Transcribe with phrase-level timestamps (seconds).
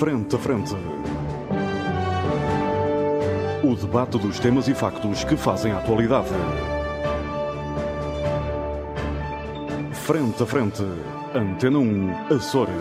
[0.00, 0.74] Frente a Frente.
[3.62, 6.30] O debate dos temas e factos que fazem a atualidade.
[9.92, 10.82] Frente a Frente.
[11.34, 12.74] Antena 1, Açores.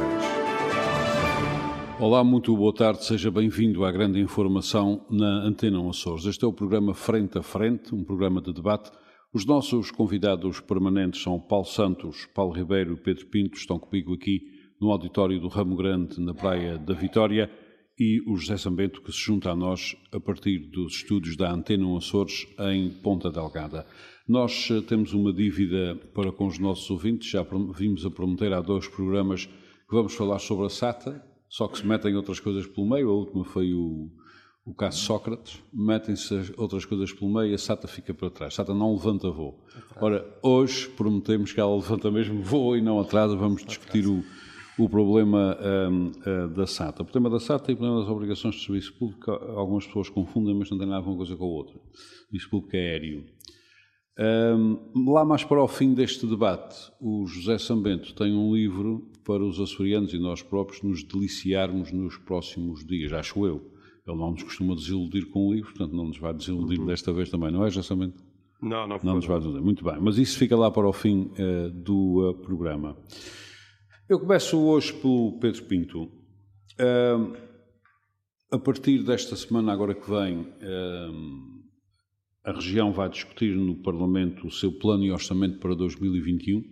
[1.99, 6.25] Olá, muito boa tarde, seja bem-vindo à grande informação na Antena 1 Açores.
[6.25, 8.89] Este é o programa Frente a Frente, um programa de debate.
[9.33, 14.57] Os nossos convidados permanentes são Paulo Santos, Paulo Ribeiro e Pedro Pinto, estão comigo aqui
[14.79, 17.51] no auditório do Ramo Grande, na Praia da Vitória,
[17.99, 21.85] e o José Sambento, que se junta a nós a partir dos estúdios da Antena
[21.85, 23.85] 1 Açores, em Ponta Delgada.
[24.25, 28.61] Nós eh, temos uma dívida para com os nossos ouvintes, já vimos a prometer há
[28.61, 32.87] dois programas que vamos falar sobre a SATA, só que se metem outras coisas pelo
[32.87, 34.09] meio, a última foi o,
[34.63, 38.53] o caso Sócrates, metem-se outras coisas pelo meio e a SATA fica para trás.
[38.53, 39.65] A SATA não levanta voo.
[39.99, 44.23] Ora, hoje prometemos que ela levanta mesmo voo e não atrasa, vamos discutir o,
[44.79, 47.03] o problema um, uh, eh, da SATA.
[47.03, 50.55] O problema da SATA e o problema das obrigações de serviço público, algumas pessoas confundem,
[50.55, 51.77] mas não tem nada a ver uma coisa com a outra.
[51.77, 53.25] O serviço público é aéreo.
[54.19, 59.43] Um, lá mais para o fim deste debate, o José Sambento tem um livro para
[59.43, 63.61] os açorianos e nós próprios nos deliciarmos nos próximos dias, acho eu.
[64.05, 66.85] Ele não nos costuma desiludir com o livro, portanto não nos vai desiludir uhum.
[66.85, 68.21] desta vez também, não é, José Sambento?
[68.61, 69.63] Não, não, não nos vai desiludir.
[69.63, 72.97] Muito bem, mas isso fica lá para o fim uh, do uh, programa.
[74.09, 76.11] Eu começo hoje pelo Pedro Pinto.
[78.51, 80.51] A partir desta semana, agora que vem,
[82.43, 86.63] a região vai discutir no Parlamento o seu plano e orçamento para 2021,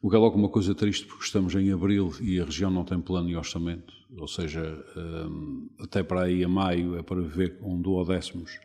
[0.00, 2.86] o que é logo uma coisa triste porque estamos em abril e a região não
[2.86, 7.58] tem plano e orçamento, ou seja, hum, até para aí a maio é para ver
[7.60, 8.58] um duodécimos,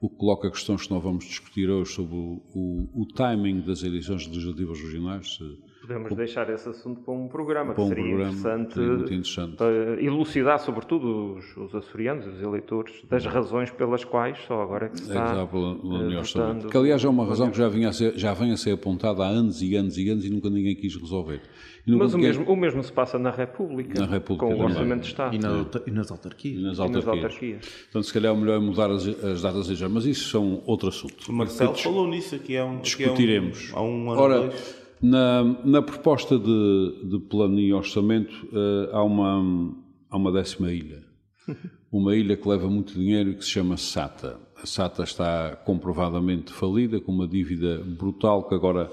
[0.00, 3.84] o que coloca questões que nós vamos discutir hoje sobre o, o, o timing das
[3.84, 5.38] eleições legislativas regionais,
[5.86, 9.14] Podemos o, deixar esse assunto para um programa, para um seria, programa, interessante, seria muito
[9.14, 14.86] interessante uh, elucidar, sobretudo, os, os açorianos, os eleitores, das razões pelas quais só agora
[14.86, 17.92] é que se está é, uh, Que, aliás, é uma razão que já, vinha a
[17.92, 20.74] ser, já vem a ser apontada há anos e anos e anos e nunca ninguém
[20.74, 21.40] quis resolver.
[21.86, 25.06] Mas o mesmo, o mesmo se passa na República, na República com o Orçamento de
[25.06, 25.36] Estado.
[25.36, 26.58] E, na, e, nas autarquias.
[26.58, 27.04] E nas autarquias.
[27.04, 27.68] E nas autarquias.
[27.84, 31.30] Portanto, se calhar é melhor mudar as, as datas já, mas isso são outro assunto.
[31.30, 33.70] O Marcelo falou nisso aqui há um Discutiremos.
[33.72, 34.85] Há um, há um ano Ora, dois.
[35.00, 39.76] Na, na proposta de, de, plano e orçamento uh, há, uma,
[40.10, 41.04] há uma décima ilha.
[41.92, 44.38] Uma ilha que leva muito dinheiro e que se chama SATA.
[44.60, 48.90] A SATA está comprovadamente falida, com uma dívida brutal que agora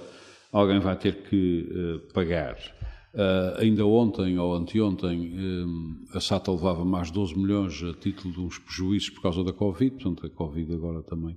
[0.51, 2.55] alguém vai ter que uh, pagar.
[3.13, 5.33] Uh, ainda ontem ou anteontem
[6.13, 10.25] a SATA levava mais 12 milhões a título dos prejuízos por causa da Covid, portanto
[10.25, 11.35] a Covid agora também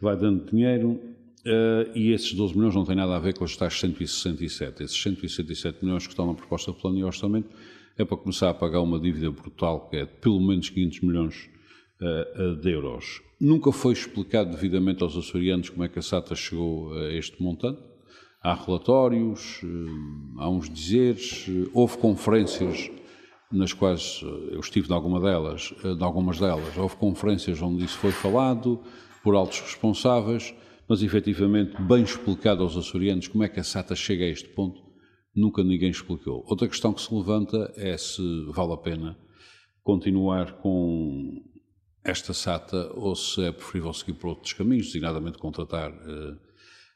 [0.00, 1.00] vai dando dinheiro.
[1.46, 4.82] Uh, e esses 12 milhões não têm nada a ver com os tais 167.
[4.82, 7.50] Esses 167 milhões que estão na proposta de plano e orçamento
[7.98, 11.50] é para começar a pagar uma dívida brutal, que é de pelo menos 500 milhões
[12.00, 13.20] uh, de euros.
[13.38, 17.82] Nunca foi explicado devidamente aos açorianos como é que a SATA chegou a este montante.
[18.42, 22.90] Há relatórios, uh, há uns dizeres, houve conferências
[23.52, 28.10] nas quais eu estive em alguma delas, de algumas delas, houve conferências onde isso foi
[28.10, 28.80] falado
[29.22, 30.54] por altos responsáveis
[30.88, 34.80] mas efetivamente bem explicado aos açorianos como é que a SATA chega a este ponto,
[35.34, 36.44] nunca ninguém explicou.
[36.46, 38.22] Outra questão que se levanta é se
[38.52, 39.18] vale a pena
[39.82, 41.42] continuar com
[42.04, 46.38] esta SATA ou se é preferível seguir por outros caminhos, designadamente contratar uh,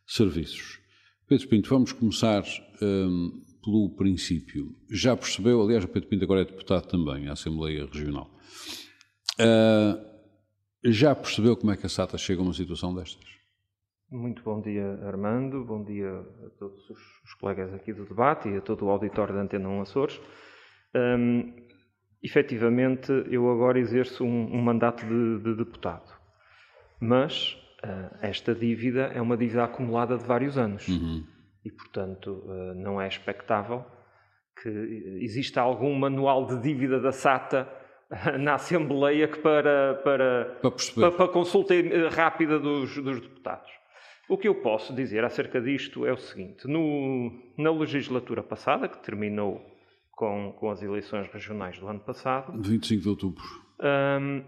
[0.06, 0.78] serviços.
[1.26, 2.42] Pedro Pinto, vamos começar
[2.80, 4.74] um, eh, pelo princípio.
[4.90, 8.30] Já percebeu, aliás, o Pedro Pinto agora é deputado também à Assembleia Regional.
[9.38, 10.08] Uh,
[10.84, 13.37] já percebeu como é que a SATA chega a uma situação destas?
[14.10, 15.62] Muito bom dia, Armando.
[15.66, 19.34] Bom dia a todos os, os, colegas aqui do debate e a todo o auditório
[19.34, 20.18] da Antena 1 Açores.
[20.94, 21.54] Um,
[22.22, 26.10] efetivamente, eu agora exerço um, um mandato de, de, deputado,
[26.98, 27.52] mas
[27.84, 31.22] uh, esta dívida é uma dívida acumulada de vários anos uhum.
[31.62, 33.84] e, portanto, uh, não é expectável
[34.62, 34.70] que
[35.20, 37.68] exista algum manual de dívida da SATA
[38.40, 41.74] na Assembleia que para, para, para, para, consulta
[42.10, 43.77] rápida dos, dos deputados.
[44.28, 49.02] O que eu posso dizer acerca disto é o seguinte: no, na legislatura passada, que
[49.02, 49.64] terminou
[50.12, 53.44] com, com as eleições regionais do ano passado, 25 de outubro,
[53.80, 54.44] um,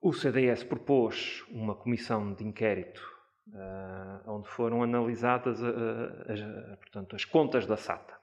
[0.00, 3.00] o CDS propôs uma comissão de inquérito
[3.48, 6.40] uh, onde foram analisadas uh, as,
[6.78, 8.20] portanto, as contas da SATA.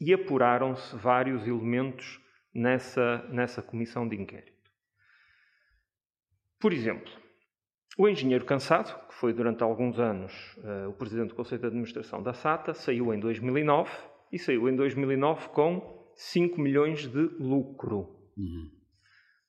[0.00, 2.20] E apuraram-se vários elementos
[2.54, 4.70] nessa, nessa comissão de inquérito.
[6.60, 7.10] Por exemplo,
[7.98, 12.22] o engenheiro cansado, que foi durante alguns anos uh, o presidente do Conselho de Administração
[12.22, 13.90] da SATA, saiu em 2009
[14.32, 18.16] e saiu em 2009 com 5 milhões de lucro.
[18.36, 18.70] Uhum.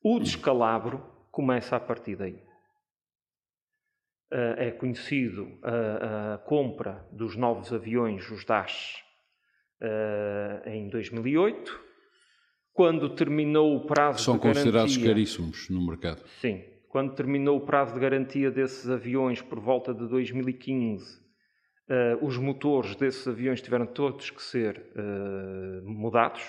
[0.03, 0.99] O descalabro
[1.31, 2.41] começa a partir daí.
[4.31, 9.03] Uh, é conhecido a, a, compra dos novos aviões, os Dash,
[9.79, 11.79] uh, em 2008,
[12.73, 14.63] quando terminou o prazo São de garantia...
[14.63, 16.23] São considerados caríssimos no mercado.
[16.41, 16.63] Sim.
[16.89, 22.95] Quando terminou o prazo de garantia desses aviões por volta de 2015, uh, os motores
[22.95, 24.91] desses aviões tiveram todos que ser
[25.83, 26.43] mudados.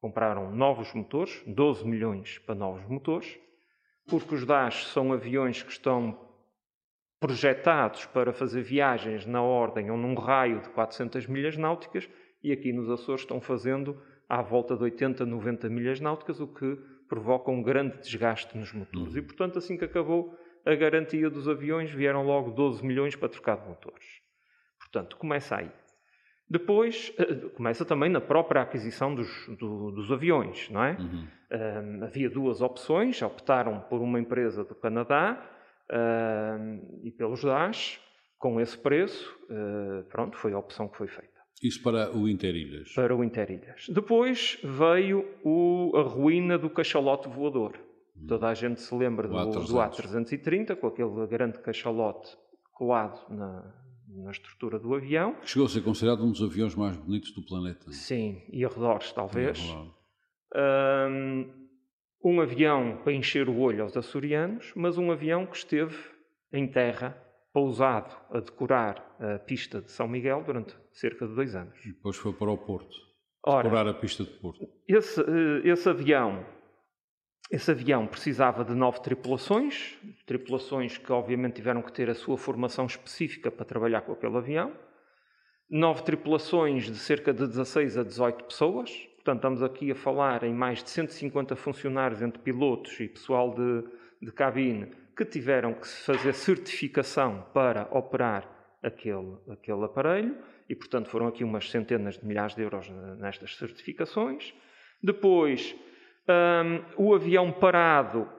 [0.00, 3.38] Compraram novos motores, 12 milhões para novos motores,
[4.06, 6.18] porque os Dash são aviões que estão
[7.20, 12.08] projetados para fazer viagens na ordem ou num raio de 400 milhas náuticas
[12.42, 16.78] e aqui nos Açores estão fazendo à volta de 80, 90 milhas náuticas, o que
[17.08, 19.16] provoca um grande desgaste nos motores.
[19.16, 23.56] E, portanto, assim que acabou a garantia dos aviões, vieram logo 12 milhões para trocar
[23.56, 24.06] de motores.
[24.78, 25.70] Portanto, começa aí.
[26.50, 29.28] Depois, eh, começa também na própria aquisição dos,
[29.58, 30.96] do, dos aviões, não é?
[30.98, 31.28] Uhum.
[31.50, 35.42] Um, havia duas opções, optaram por uma empresa do Canadá,
[37.02, 38.00] e pelos DAS,
[38.38, 41.37] com esse preço, uh, pronto, foi a opção que foi feita.
[41.62, 42.92] Isso para o Interilhas?
[42.94, 43.86] Para o Interilhas.
[43.88, 47.78] Depois veio o, a ruína do cachalote voador.
[48.16, 48.26] Hum.
[48.26, 49.66] Toda a gente se lembra do, A330.
[49.66, 52.36] do A330, com aquele grande cachalote
[52.72, 53.74] colado na,
[54.08, 55.36] na estrutura do avião.
[55.44, 57.90] Chegou a ser considerado um dos aviões mais bonitos do planeta.
[57.92, 59.60] Sim, e arredores, talvez.
[60.54, 61.50] Um,
[62.24, 65.96] um avião para encher o olho aos açorianos, mas um avião que esteve
[66.52, 67.20] em terra,
[67.52, 71.78] pousado, a decorar a pista de São Miguel durante cerca de dois anos.
[71.84, 72.94] E depois foi para o Porto,
[73.46, 74.68] Ora, decorar a pista de Porto.
[74.86, 76.44] Esse, eh, esse avião
[77.50, 79.96] esse avião precisava de nove tripulações,
[80.26, 84.70] tripulações que obviamente tiveram que ter a sua formação específica para trabalhar com aquele avião.
[85.70, 88.90] Nove tripulações de cerca de 16 a 18 pessoas,
[89.28, 93.84] Portanto, estamos aqui a falar em mais de 150 funcionários, entre pilotos e pessoal de,
[94.22, 98.48] de cabine, que tiveram que fazer certificação para operar
[98.80, 100.38] aquele, aquele aparelho,
[100.68, 102.88] e, portanto, foram aqui umas centenas de milhares de euros
[103.18, 104.54] nestas certificações.
[105.02, 105.74] Depois,
[106.28, 108.30] um, o avião parado,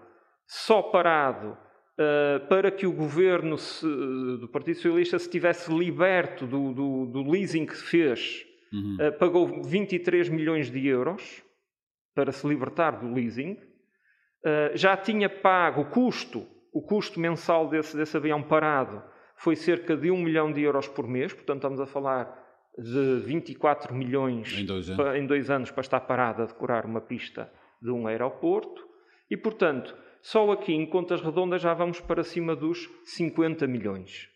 [0.48, 6.72] só parado, uh, para que o governo se, do Partido Socialista se tivesse liberto do,
[6.74, 8.98] do, do leasing que fez uhum.
[9.02, 11.44] uh, pagou 23 milhões de euros
[12.16, 17.96] para se libertar do leasing, uh, já tinha pago o custo, o custo mensal desse,
[17.96, 19.02] desse avião parado
[19.36, 23.94] foi cerca de 1 milhão de euros por mês, portanto estamos a falar de 24
[23.94, 27.52] milhões em dois, para, em dois anos para estar parado a decorar uma pista
[27.82, 28.88] de um aeroporto
[29.30, 34.30] e, portanto, só aqui em contas redondas já vamos para cima dos 50 milhões.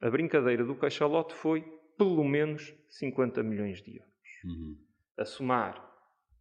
[0.00, 1.62] A brincadeira do cachalote foi
[1.96, 4.12] pelo menos 50 milhões de euros.
[4.44, 4.76] Uhum.
[5.18, 5.90] A somar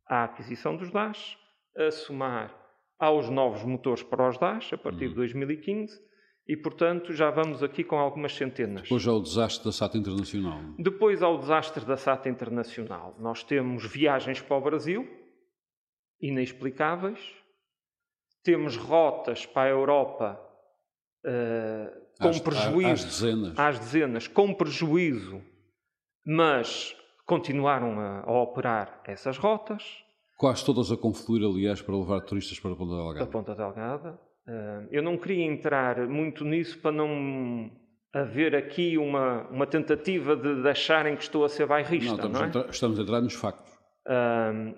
[0.08, 1.38] à aquisição dos DAS,
[1.76, 2.59] a somar
[3.00, 5.12] aos novos motores para os DAS, a partir uhum.
[5.12, 6.00] de 2015,
[6.48, 8.84] e, portanto, já vamos aqui com algumas centenas.
[8.84, 10.60] Depois ao desastre da SATA Internacional.
[10.78, 13.16] Depois ao desastre da SATA Internacional.
[13.20, 15.08] Nós temos viagens para o Brasil,
[16.20, 17.20] inexplicáveis.
[18.44, 20.42] Temos rotas para a Europa
[21.24, 22.92] uh, com às, prejuízo.
[22.92, 23.60] Às dezenas.
[23.60, 25.42] Às dezenas, com prejuízo
[26.26, 29.84] mas continuaram a, a, operar essas rotas.
[30.40, 33.24] Quase todas a confluir, aliás, para levar turistas para a Ponta Delgada.
[33.26, 34.20] A Ponta Delgada.
[34.48, 37.70] Uh, eu não queria entrar muito nisso para não
[38.14, 42.12] haver aqui uma, uma tentativa de, de acharem que estou a ser bairrista.
[42.12, 42.46] Não, estamos, não é?
[42.46, 43.78] a, entrar, estamos a entrar nos factos.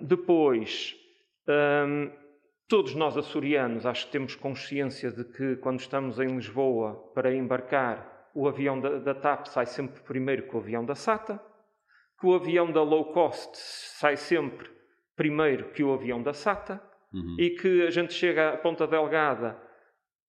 [0.00, 0.96] Depois,
[2.66, 8.30] todos nós açorianos acho que temos consciência de que quando estamos em Lisboa para embarcar
[8.34, 11.40] o avião da, da TAP sai sempre primeiro que o avião da SATA,
[12.20, 14.81] que o avião da low cost sai sempre
[15.16, 17.36] primeiro que o avião da SATA uhum.
[17.38, 19.58] e que a gente chega à Ponta Delgada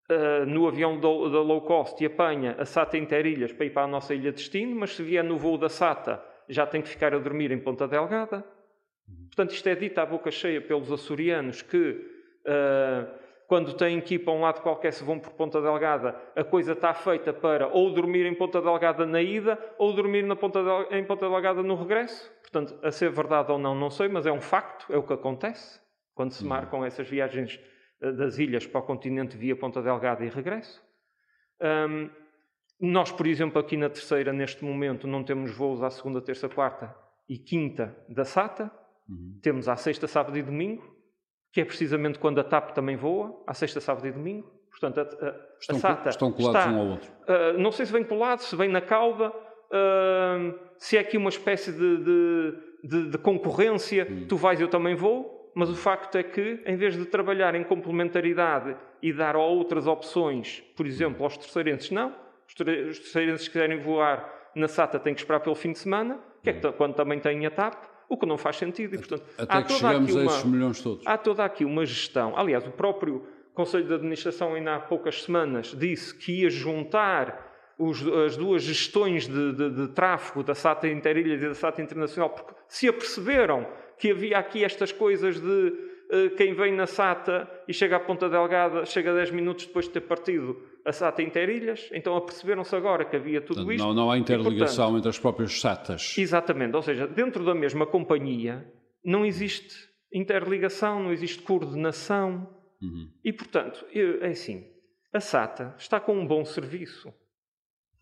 [0.09, 3.83] uh, no avião do, da low cost e apanha a SATA Interilhas para ir para
[3.83, 6.89] a nossa ilha de destino, mas se vier no voo da SATA já tem que
[6.89, 8.45] ficar a dormir em Ponta Delgada.
[9.07, 9.25] Uhum.
[9.27, 11.91] Portanto, isto é dito à boca cheia pelos açorianos que
[12.45, 16.43] uh, quando têm que ir para um lado qualquer, se vão por Ponta Delgada, a
[16.43, 20.63] coisa está feita para ou dormir em Ponta Delgada na ida ou dormir na Ponta
[20.63, 20.87] Del...
[20.91, 22.31] em Ponta Delgada no regresso.
[22.53, 25.11] Portanto, a ser verdade ou não, não sei, mas é um facto, é o que
[25.11, 25.81] acontece
[26.13, 26.49] quando se uhum.
[26.49, 27.59] marcam essas viagens
[27.99, 30.79] eh, das ilhas para o continente via Ponta Delgada e regresso.
[31.59, 32.09] Um,
[32.79, 36.95] nós, por exemplo, aqui na terceira, neste momento, não temos voos à segunda, terça, quarta
[37.27, 38.71] e quinta da SATA.
[39.09, 39.39] Uhum.
[39.41, 40.93] Temos à sexta, sábado e domingo
[41.53, 44.51] que é precisamente quando a TAP também voa, à sexta, sábado e domingo.
[44.71, 47.11] Portanto, a, a, estão, a SATA estão colados está, um ao outro.
[47.29, 49.31] Uh, não sei se vem colado, se vem na cauda,
[49.73, 52.53] uh, se é aqui uma espécie de, de,
[52.83, 54.25] de, de concorrência, hum.
[54.27, 55.51] tu vais, eu também vou.
[55.55, 60.63] mas o facto é que, em vez de trabalhar em complementaridade e dar outras opções,
[60.75, 62.13] por exemplo, aos terceirenses, não.
[62.47, 62.53] Os
[62.99, 66.53] terceirenses que quiserem voar na SATA têm que esperar pelo fim de semana, que é
[66.53, 68.95] quando também têm a TAP, o que não faz sentido.
[68.95, 71.05] E, portanto, Até que chegamos a esses milhões todos.
[71.05, 72.37] Há toda aqui uma gestão.
[72.37, 77.42] Aliás, o próprio Conselho de Administração, ainda há poucas semanas, disse que ia juntar
[77.77, 82.29] os, as duas gestões de, de, de, tráfego da SATA Interilhas e da SATA Internacional,
[82.29, 87.73] porque se aperceberam que havia aqui estas coisas de uh, quem vem na SATA e
[87.73, 92.15] chega à Ponta Delgada, chega 10 minutos depois de ter partido a SATA Interilhas, então
[92.15, 93.83] aperceberam-se agora que havia tudo isto.
[93.83, 96.17] Não, não há interligação e, portanto, entre as próprias SATAs.
[96.17, 98.67] Exatamente, ou seja, dentro da mesma companhia
[99.03, 99.75] não existe
[100.13, 102.47] interligação, não existe coordenação.
[102.81, 103.09] Uhum.
[103.23, 104.65] E, portanto, é assim,
[105.11, 107.13] a SATA está com um bom serviço.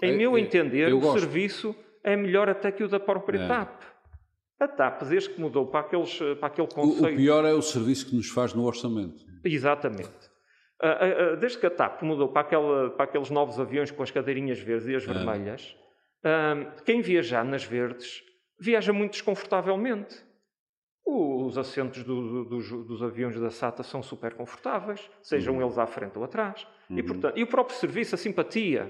[0.02, 3.48] Em meu entender, o serviço é melhor até que o da própria é.
[3.48, 3.82] TAP.
[4.60, 7.04] A TAP, desde que mudou para, aqueles, para aquele conceito...
[7.04, 9.24] O, o pior é o serviço que nos faz no orçamento.
[9.44, 10.32] Exatamente.
[11.40, 14.88] Desde que a TAP mudou para, aquela, para aqueles novos aviões com as cadeirinhas verdes
[14.88, 15.14] e as é.
[15.14, 15.76] vermelhas,
[16.86, 18.24] quem viajar nas verdes
[18.60, 20.24] viaja muito desconfortavelmente.
[21.06, 25.64] Os assentos do, do, dos, dos, aviões da SATA são super confortáveis, sejam uhum.
[25.64, 26.66] eles à frente ou atrás.
[26.90, 27.00] Uhum.
[27.00, 28.90] E, portanto, e o próprio serviço, a simpatia,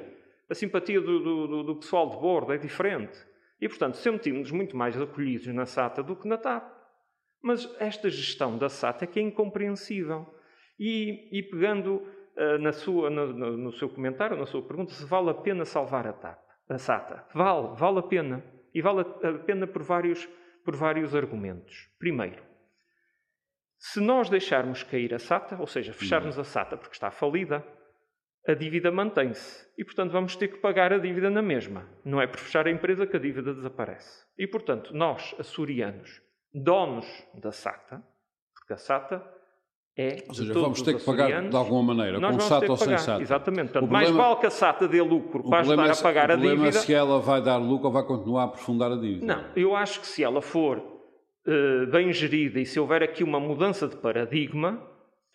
[0.51, 3.17] a simpatia do, do, do pessoal de bordo é diferente.
[3.59, 6.69] E, portanto, sentimos-nos muito mais acolhidos na SATA do que na TAP.
[7.41, 10.27] Mas esta gestão da SATA é que é incompreensível.
[10.77, 15.29] E, e pegando uh, na sua, no, no, seu comentário, na sua pergunta, se vale
[15.29, 17.25] a pena salvar a TAP, a SATA.
[17.33, 18.43] Vale, vale a pena.
[18.73, 20.27] E vale a pena por vários,
[20.65, 21.89] por vários argumentos.
[21.97, 22.43] Primeiro,
[23.77, 27.65] se nós deixarmos cair a SATA, ou seja, fecharmos a SATA porque está falida,
[28.47, 29.65] a dívida mantém-se.
[29.77, 31.87] E, portanto, vamos ter que pagar a dívida na mesma.
[32.03, 34.25] Não é por fechar a empresa que a dívida desaparece.
[34.37, 36.21] E, portanto, nós, açorianos,
[36.53, 38.03] donos da SATA,
[38.53, 39.23] porque a SATA
[39.97, 40.23] é.
[40.27, 43.21] Ou seja, vamos ter que pagar de alguma maneira, com SATA ou sem SATA.
[43.21, 43.71] Exatamente.
[43.71, 46.53] Portanto, mais vale que a SATA dê lucro para estar é, a pagar a dívida.
[46.53, 49.25] O problema é se ela vai dar lucro ou vai continuar a aprofundar a dívida.
[49.25, 53.39] Não, eu acho que se ela for uh, bem gerida e se houver aqui uma
[53.39, 54.81] mudança de paradigma,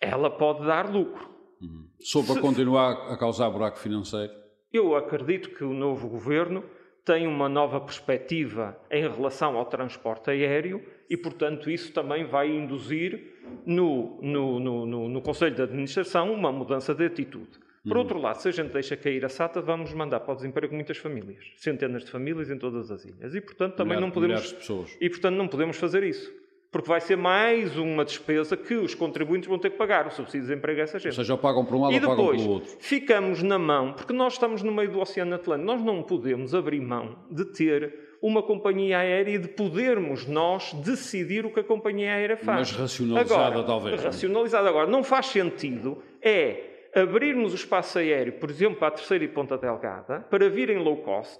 [0.01, 1.36] ela pode dar lucro.
[1.61, 1.87] Uhum.
[1.99, 2.41] Só para Se...
[2.41, 4.31] continuar a causar buraco financeiro?
[4.71, 6.63] Eu acredito que o novo governo
[7.05, 13.37] tem uma nova perspectiva em relação ao transporte aéreo e, portanto, isso também vai induzir
[13.65, 17.65] no, no, no, no Conselho de Administração uma mudança de atitude.
[17.81, 18.03] Por uhum.
[18.03, 20.97] outro lado, se a gente deixa cair a SATA, vamos mandar para o desemprego muitas
[20.97, 23.33] famílias, centenas de famílias em todas as ilhas.
[23.33, 24.53] E, portanto, também não podemos.
[24.99, 26.29] E, portanto, não podemos fazer isso
[26.77, 30.41] porque vai ser mais uma despesa que os contribuintes vão ter que pagar, o subsídio
[30.41, 31.07] de desemprego a essa gente.
[31.07, 32.77] Ou seja, ou pagam por um lado e ou pagam pelo outro.
[32.79, 36.79] ficamos na mão, porque nós estamos no meio do Oceano Atlântico, nós não podemos abrir
[36.79, 42.13] mão de ter uma companhia aérea e de podermos nós decidir o que a companhia
[42.13, 42.71] aérea faz.
[42.71, 44.03] Mas racionalizada agora, talvez.
[44.03, 44.87] Racionalizada agora.
[44.87, 49.57] Não faz sentido é abrirmos o espaço aéreo, por exemplo, para a terceira e ponta
[49.57, 51.39] delgada, para virem low cost,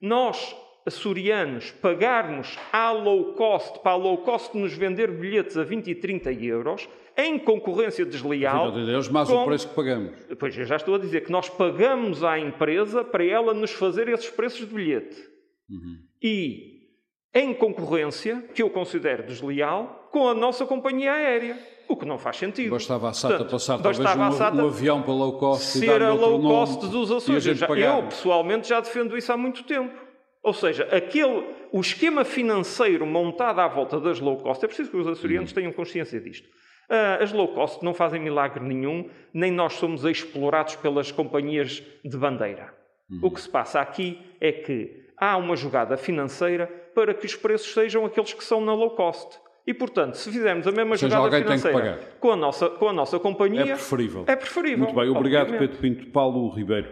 [0.00, 0.54] nós
[0.86, 5.94] açorianos pagarmos à low cost, para a low cost nos vender bilhetes a 20 e
[5.94, 8.72] 30 euros, em concorrência desleal.
[8.72, 9.42] De Deus, mais com...
[9.42, 10.12] o preço que pagamos.
[10.38, 14.08] Pois eu já estou a dizer que nós pagamos à empresa para ela nos fazer
[14.08, 15.16] esses preços de bilhete.
[15.70, 15.98] Uhum.
[16.22, 16.74] E
[17.34, 21.58] em concorrência, que eu considero desleal, com a nossa companhia aérea.
[21.88, 22.70] O que não faz sentido.
[22.70, 26.40] Bastava a SATA Portanto, passar talvez um, um, avião para low cost ser a low
[26.40, 27.44] cost dos Açores.
[27.46, 30.03] Eu, pessoalmente, já defendo isso há muito tempo.
[30.44, 34.96] Ou seja, aquele, o esquema financeiro montado à volta das low cost, é preciso que
[34.98, 35.54] os açorianos uhum.
[35.54, 36.46] tenham consciência disto.
[36.46, 42.16] Uh, as low cost não fazem milagre nenhum, nem nós somos explorados pelas companhias de
[42.18, 42.74] bandeira.
[43.08, 43.20] Uhum.
[43.22, 47.72] O que se passa aqui é que há uma jogada financeira para que os preços
[47.72, 49.40] sejam aqueles que são na low cost.
[49.66, 53.18] E, portanto, se fizermos a mesma seja, jogada financeira com a, nossa, com a nossa
[53.18, 53.62] companhia...
[53.62, 54.24] É preferível.
[54.26, 54.78] É preferível.
[54.78, 55.08] Muito bem.
[55.08, 55.70] Obrigado, obviamente.
[55.70, 56.12] Pedro Pinto.
[56.12, 56.88] Paulo Ribeiro.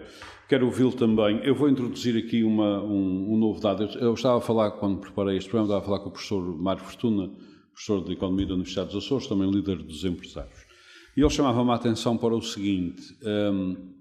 [0.49, 1.41] Quero ouvi-lo também.
[1.45, 3.85] Eu vou introduzir aqui uma, um, um, novo dado.
[3.99, 6.83] Eu, estava a falar, quando preparei este programa, estava a falar com o professor Mário
[6.83, 7.31] Fortuna,
[7.73, 10.67] professor de Economia da Universidade dos Açores, também líder dos empresários.
[11.15, 13.95] E ele chamava-me a atenção para o seguinte: um,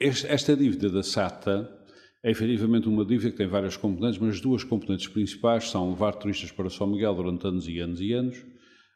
[0.00, 1.68] esta dívida da SATA
[2.24, 6.14] é efetivamente uma dívida que tem várias componentes, mas as duas componentes principais são levar
[6.14, 8.42] turistas para São Miguel durante anos e anos e anos,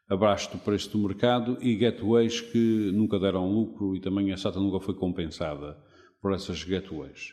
[0.09, 4.59] abaixo do preço do mercado e gateways que nunca deram lucro e também a SATA
[4.59, 5.77] nunca foi compensada
[6.19, 7.31] por essas gateways.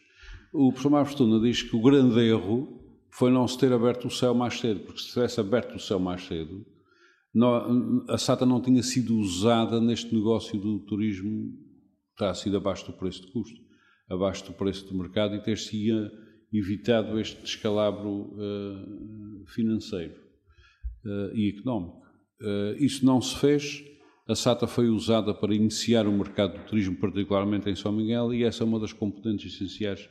[0.52, 2.78] O professor Mário Fortuna diz que o grande erro
[3.10, 5.98] foi não se ter aberto o céu mais cedo, porque se tivesse aberto o céu
[5.98, 6.62] mais cedo,
[8.06, 11.52] a SATA não tinha sido usada neste negócio do turismo
[12.14, 13.65] que está sido abaixo do preço de custo,
[14.08, 15.76] abaixo do preço do mercado e ter-se
[16.52, 20.14] evitado este descalabro uh, financeiro
[21.04, 22.02] uh, e económico.
[22.40, 23.84] Uh, isso não se fez.
[24.28, 28.44] A SATA foi usada para iniciar o mercado do turismo, particularmente em São Miguel, e
[28.44, 30.08] essa é uma das componentes essenciais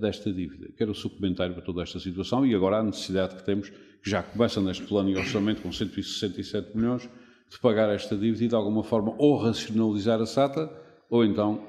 [0.00, 0.72] desta dívida.
[0.78, 4.08] Quero o seu comentário para toda esta situação e agora a necessidade que temos, que
[4.08, 7.10] já começa neste plano e orçamento com 167 milhões,
[7.50, 10.70] de pagar esta dívida e de alguma forma ou racionalizar a SATA
[11.10, 11.66] ou então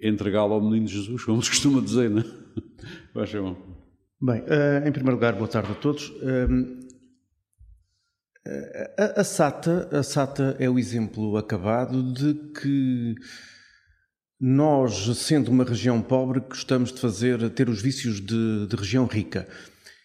[0.00, 2.24] entregá-la ao menino Jesus, como se costuma dizer, não é?
[4.20, 6.08] Bem, uh, em primeiro lugar, boa tarde a todos.
[6.08, 6.84] Uh,
[8.98, 13.14] a, a, SATA, a SATA é o exemplo acabado de que
[14.40, 19.48] nós, sendo uma região pobre, gostamos de fazer, ter os vícios de, de região rica.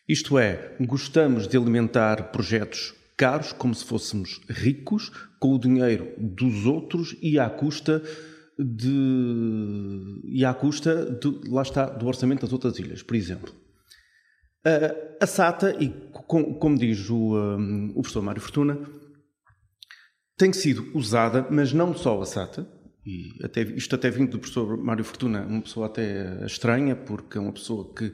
[0.07, 6.65] Isto é, gostamos de alimentar projetos caros, como se fôssemos ricos, com o dinheiro dos
[6.65, 8.01] outros e à custa
[8.59, 13.53] de e à custa de, lá está do orçamento das outras ilhas, por exemplo.
[14.65, 18.77] A, a SATA, e com, como diz o, um, o professor Mário Fortuna,
[20.37, 22.67] tem sido usada, mas não só a SATA,
[23.05, 27.41] e até, isto até vindo do professor Mário Fortuna, uma pessoa até estranha, porque é
[27.41, 28.13] uma pessoa que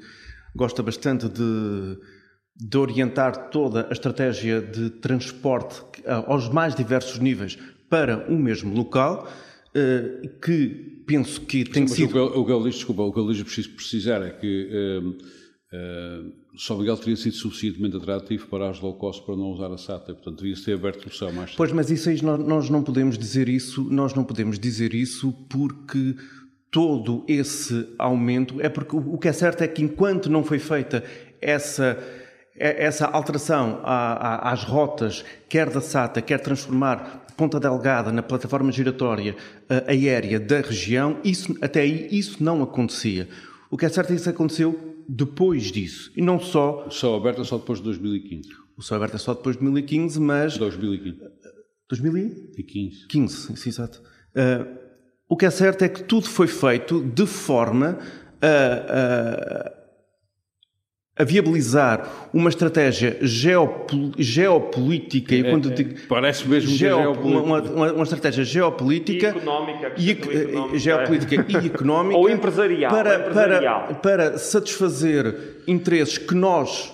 [0.56, 1.98] gosta bastante de
[2.56, 5.84] de orientar toda a estratégia de transporte
[6.26, 7.58] aos mais diversos níveis
[7.90, 9.28] para o mesmo local,
[9.76, 12.18] eh, que penso que tem sido...
[12.18, 17.36] O diz, desculpa, o diz preciso precisar é que uh, uh, São Miguel teria sido
[17.36, 21.08] suficientemente atrativo para as low cost para não usar a SATA, portanto devia-se ter aberto
[21.08, 24.58] o céu mais Pois, mas isso aí nós não podemos dizer isso, nós não podemos
[24.58, 26.16] dizer isso porque
[26.72, 31.04] todo esse aumento é porque o que é certo é que enquanto não foi feita
[31.42, 32.02] essa
[32.58, 39.36] essa alteração às rotas, quer da SATA, quer transformar Ponta Delgada na plataforma giratória
[39.70, 43.28] eh, aérea da região, isso, até aí isso não acontecia.
[43.70, 46.12] O que é certo é que isso aconteceu depois disso.
[46.16, 46.86] E não só.
[46.88, 48.50] O céu aberto é só depois de 2015.
[48.78, 50.58] O céu aberto é só depois de 2015, mas.
[50.58, 51.20] 2015.
[51.90, 53.08] 2015?
[53.08, 54.02] 15, sim, exato.
[54.32, 54.78] Uh,
[55.30, 58.00] o que é certo é que tudo foi feito de forma
[58.42, 59.75] a.
[61.18, 65.34] a viabilizar uma estratégia geopol geopolítica.
[65.34, 66.96] É, quando é, digo, parece mesmo é.
[66.96, 69.28] Uma, uma, uma, estratégia geopolítica.
[69.28, 69.94] E económica.
[69.98, 71.64] E, económica geopolítica é.
[71.64, 72.18] e económica.
[72.20, 72.92] Ou empresarial.
[72.92, 73.84] Para, empresarial.
[73.88, 76.94] Para, para satisfazer interesses que nós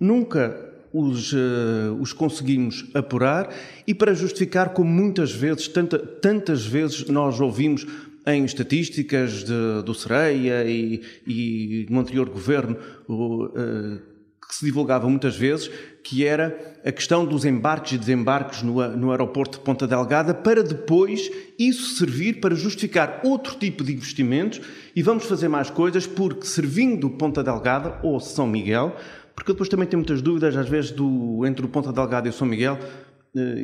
[0.00, 3.50] nunca os, uh, os conseguimos apurar
[3.86, 7.86] e para justificar como muitas vezes, tanta, tantas vezes nós ouvimos
[8.28, 14.00] em estatísticas de, do Sereia e, e no anterior governo o, uh,
[14.48, 15.70] que se divulgava muitas vezes,
[16.02, 20.62] que era a questão dos embarques e desembarques no, no aeroporto de Ponta Delgada, para
[20.62, 24.60] depois isso servir para justificar outro tipo de investimentos.
[24.96, 28.96] E vamos fazer mais coisas, porque servindo Ponta Delgada ou São Miguel,
[29.34, 32.32] porque depois também tem muitas dúvidas, às vezes, do, entre o Ponta Delgada e o
[32.32, 32.78] São Miguel,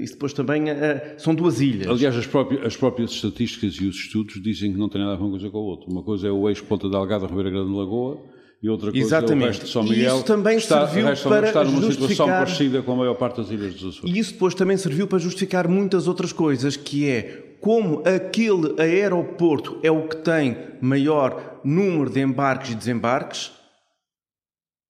[0.03, 1.89] isso depois também uh, são duas ilhas.
[1.89, 5.17] Aliás, as próprias, as próprias, estatísticas e os estudos dizem que não tem nada a
[5.17, 5.91] ver uma coisa com a outra.
[5.91, 8.23] Uma coisa é o eixo Ponta Delgada, Ribeira Grande Lagoa,
[8.63, 9.43] e outra coisa Exatamente.
[9.43, 10.15] é o resto de São Miguel.
[10.15, 12.09] E isso também está, serviu para estar numa justificar...
[12.09, 14.17] situação parecida com a maior parte das ilhas dos Açores.
[14.17, 19.79] E isso depois também serviu para justificar muitas outras coisas, que é como aquele aeroporto
[19.83, 23.53] é o que tem maior número de embarques e desembarques,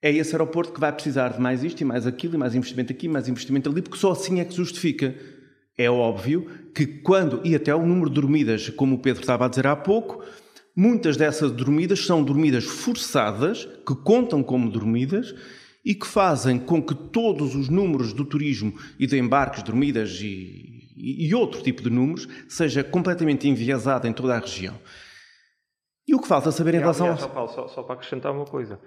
[0.05, 2.93] é esse aeroporto que vai precisar de mais isto e mais aquilo, e mais investimento
[2.93, 5.15] aqui, mais investimento ali, porque só assim é que justifica.
[5.79, 9.49] É óbvio que quando, e até o número de dormidas, como o Pedro estava a
[9.49, 10.23] dizer há pouco,
[10.77, 15.35] muitas dessas dormidas são dormidas forçadas, que contam como dormidas,
[15.83, 20.93] e que fazem com que todos os números do turismo e de embarques, dormidas e,
[20.99, 24.79] e outro tipo de números seja completamente enviesado em toda a região.
[26.07, 27.31] E o que falta saber em relação ao...
[27.31, 28.79] Paulo, só, só para acrescentar uma coisa.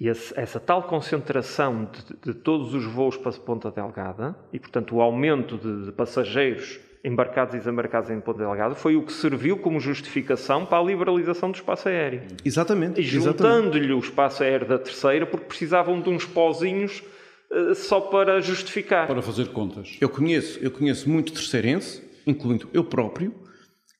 [0.00, 4.94] E esse, essa tal concentração de, de, todos os voos para Ponta Delgada e, portanto,
[4.94, 9.58] o aumento de, de, passageiros embarcados e desembarcados em Ponta Delgada foi o que serviu
[9.58, 12.22] como justificação para a liberalização do espaço aéreo.
[12.44, 13.00] Exatamente.
[13.00, 17.02] E juntando-lhe o espaço aéreo da terceira, porque precisavam de uns pozinhos
[17.50, 19.08] uh, só para justificar.
[19.08, 19.96] Para fazer contas.
[20.00, 23.34] Eu conheço, eu conheço muito terceirense, incluindo eu próprio,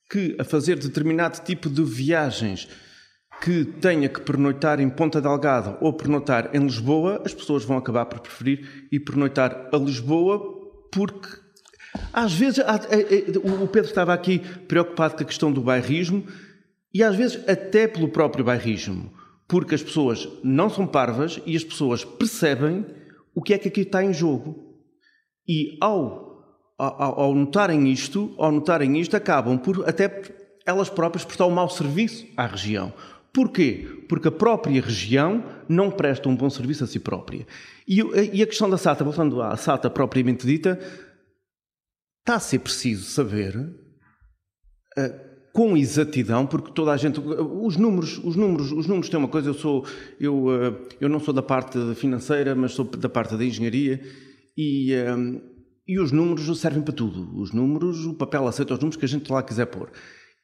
[0.08, 2.68] que a fazer determinado tipo de viagens
[3.40, 8.07] que tenha que pernoitar em Ponta Delgada ou pernoitar em Lisboa, as pessoas vão acabar
[8.07, 10.59] por preferir ir pernoitar a Lisboa
[10.92, 11.29] porque
[12.12, 16.24] às vezes é, é, o Pedro estava aqui preocupado com a questão do bairrismo
[16.92, 19.12] e às vezes até pelo próprio bairrismo,
[19.46, 22.85] porque as pessoas não são parvas e as pessoas percebem
[23.35, 24.77] o que é que aqui está em jogo.
[25.46, 26.44] E ao,
[26.77, 30.22] ao, ao notarem isto, ao notarem isto, acabam por até
[30.66, 32.92] elas próprias prestar um mau serviço à região.
[33.38, 33.87] Porquê?
[34.09, 37.46] Porque a própria região não presta um bom serviço a si própria.
[37.87, 38.03] E,
[38.42, 40.77] a questão da SATA, voltando à SATA propriamente dita,
[42.18, 48.35] está a ser preciso saber uh, com exatidão, porque toda a gente, os números, os
[48.35, 49.51] números, os números têm uma coisa.
[49.51, 49.87] Eu sou,
[50.18, 54.01] eu, uh, eu não sou da parte financeira, mas sou da parte da engenharia
[54.57, 55.40] e uh,
[55.87, 57.40] e os números servem para tudo.
[57.40, 59.92] Os números, o papel aceita os números que a gente lá quiser pôr.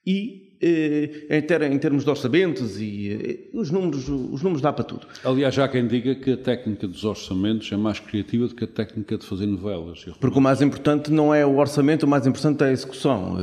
[0.07, 5.07] E eh, em, termos de orçamentos e eh, os números, os números dá para tudo.
[5.25, 8.65] Aliás, já há quem diga que a técnica dos orçamentos é mais criativa do que
[8.65, 10.05] a técnica de fazer novelas.
[10.19, 13.37] Porque o mais importante não é o orçamento, o mais importante é a execução.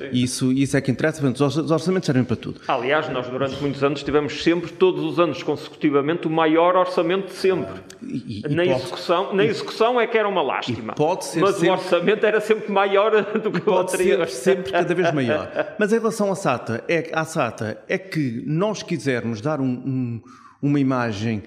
[0.00, 2.60] É, isso, isso é que interessa, os orçamentos servem para tudo.
[2.68, 7.34] Aliás, nós durante muitos anos tivemos sempre, todos os anos consecutivamente, o maior orçamento de
[7.34, 7.80] sempre.
[8.02, 10.94] E, e na, pode, execução, na execução é que era uma lástima.
[10.94, 14.28] Pode ser mas sempre, o orçamento era sempre maior do que o anterior.
[14.28, 15.50] Ser sempre cada vez maior.
[15.78, 20.22] Mas em relação a SATA é, à SATA é que nós quisermos dar um, um,
[20.60, 21.44] uma imagem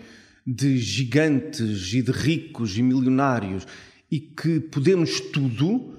[0.47, 3.67] de gigantes e de ricos e milionários
[4.09, 5.93] e que podemos tudo,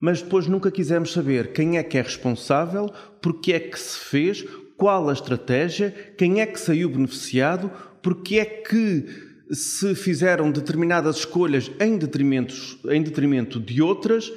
[0.00, 2.88] mas depois nunca quisemos saber quem é que é responsável,
[3.20, 4.44] porque é que se fez,
[4.76, 7.68] qual a estratégia, quem é que saiu beneficiado,
[8.00, 9.06] porque é que
[9.50, 12.54] se fizeram determinadas escolhas em detrimento,
[12.90, 14.32] em detrimento de outras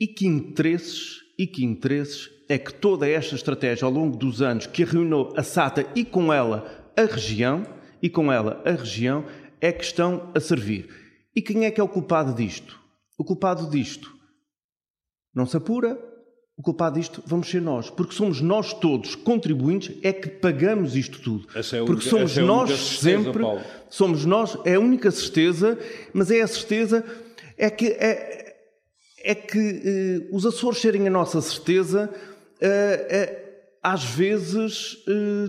[0.00, 4.64] e que interesses e que interesses é que toda esta estratégia ao longo dos anos
[4.64, 7.66] que arruinou a SATA e com ela a região,
[8.00, 9.24] e com ela a região,
[9.60, 10.88] é que estão a servir.
[11.34, 12.78] E quem é que é o culpado disto?
[13.18, 14.16] O culpado disto
[15.34, 15.98] não se apura,
[16.56, 21.20] o culpado disto vamos ser nós, porque somos nós todos contribuintes é que pagamos isto
[21.20, 21.48] tudo.
[21.56, 23.62] Essa é a porque somos é nós certeza, sempre, Paulo.
[23.90, 25.76] somos nós, é a única certeza,
[26.14, 27.04] mas é a certeza
[27.58, 28.51] é que é,
[29.22, 32.12] é que eh, os Açores serem a nossa certeza,
[32.60, 33.42] eh, eh,
[33.82, 34.98] às vezes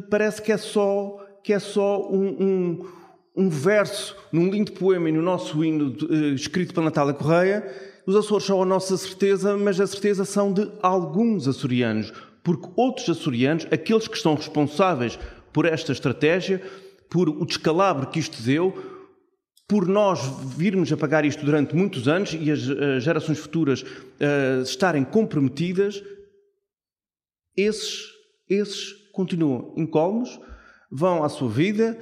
[0.10, 2.88] parece que é só, que é só um, um,
[3.36, 5.96] um, verso num lindo poema e no nosso hino
[6.34, 7.64] escrito para Natália Correia.
[8.08, 12.12] Os Açores são a nossa certeza, mas a certeza são de alguns açorianos,
[12.44, 15.20] porque outros açorianos, aqueles que estão responsáveis
[15.54, 16.60] por esta estratégia,
[17.08, 18.93] por o descalabro que isto deu,
[19.68, 20.22] por nós
[20.56, 26.04] virmos a pagar isto durante muitos anos e as, as gerações futuras uh, estarem comprometidas,
[27.56, 28.04] esses,
[28.50, 30.40] esses continuam incólumes,
[30.92, 31.98] vão à sua vida,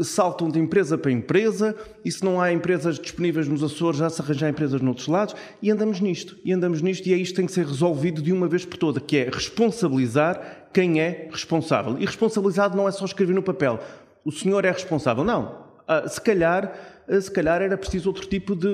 [0.00, 4.22] saltam de empresa para empresa, e se não há empresas disponíveis nos Açores, já se
[4.22, 7.46] arranjar empresas noutros lados, e andamos nisto, e andamos nisto, e é isto que tem
[7.46, 11.98] que ser resolvido de uma vez por toda, que é responsabilizar quem é responsável.
[11.98, 13.80] E responsabilizado não é só escrever no papel,
[14.24, 15.71] o senhor é responsável, não.
[15.88, 16.72] Uh, se calhar,
[17.08, 18.68] uh, se calhar era preciso outro tipo de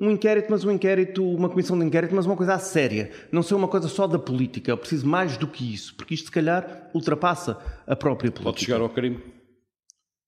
[0.00, 3.10] um inquérito, mas um inquérito, uma comissão de inquérito, mas uma coisa séria.
[3.30, 4.70] Não ser uma coisa só da política.
[4.70, 8.52] Eu preciso mais do que isso, porque isto se calhar ultrapassa a própria política.
[8.52, 9.20] Pode chegar ao crime?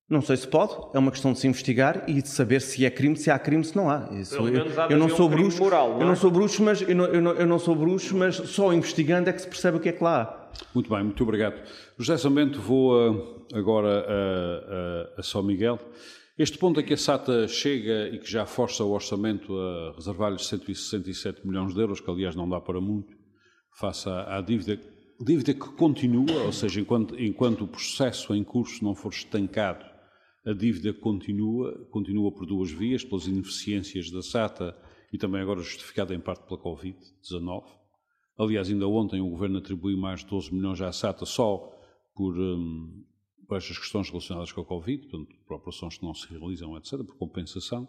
[0.07, 2.91] Não sei se pode, é uma questão de se investigar e de saber se é
[2.91, 4.11] crime, se há crime, se não há.
[4.13, 4.49] Isso, eu,
[4.91, 6.03] eu, não sou um bruxo, moral, não é?
[6.03, 8.71] eu não sou bruxo, mas eu não, eu, não, eu não sou bruxo, mas só
[8.75, 10.45] investigando é que se percebe o que é que lá há.
[10.75, 11.55] Muito bem, muito obrigado.
[11.99, 15.81] José Samento, vou agora a, a, a São Miguel.
[16.37, 20.47] Este ponto a que a SATA chega e que já força o orçamento a reservar-lhes
[20.47, 23.17] 167 milhões de euros, que aliás não dá para muito,
[23.79, 24.81] face à dívida,
[25.21, 29.85] dívida que continua, ou seja, enquanto, enquanto o processo em curso não for estancado,
[30.45, 34.77] a dívida continua, continua por duas vias, pelas ineficiências da SATA
[35.13, 37.63] e também agora justificada em parte pela Covid-19.
[38.37, 41.73] Aliás, ainda ontem o Governo atribuiu mais de 12 milhões à SATA só
[42.13, 43.05] por, hum,
[43.53, 47.17] estas questões relacionadas com a Covid, portanto, por operações que não se realizam, etc., por
[47.17, 47.89] compensação,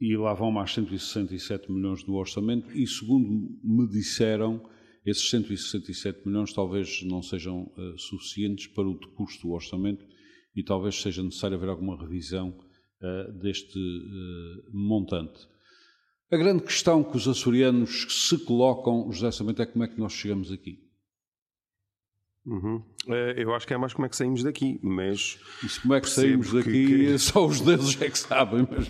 [0.00, 3.28] e lá vão mais 167 milhões do orçamento, e segundo
[3.62, 4.68] me disseram,
[5.04, 10.04] esses 167 milhões talvez não sejam uh, suficientes para o custo do orçamento
[10.56, 15.46] e talvez seja necessário haver alguma revisão uh, deste uh, montante.
[16.32, 20.12] A grande questão que os açorianos se colocam, José Samento, é como é que nós
[20.12, 20.83] chegamos aqui.
[22.46, 22.82] Uhum.
[23.08, 25.38] Eh, eu acho que é mais como é que saímos daqui, mas.
[25.62, 27.18] Isso como é que saímos daqui, que...
[27.18, 28.88] só os deuses é que sabem, mas.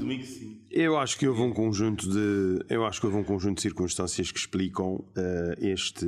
[0.76, 2.64] Eu acho que houve um conjunto de.
[2.68, 5.04] Eu acho que houve um conjunto de circunstâncias que explicam uh,
[5.60, 6.04] este,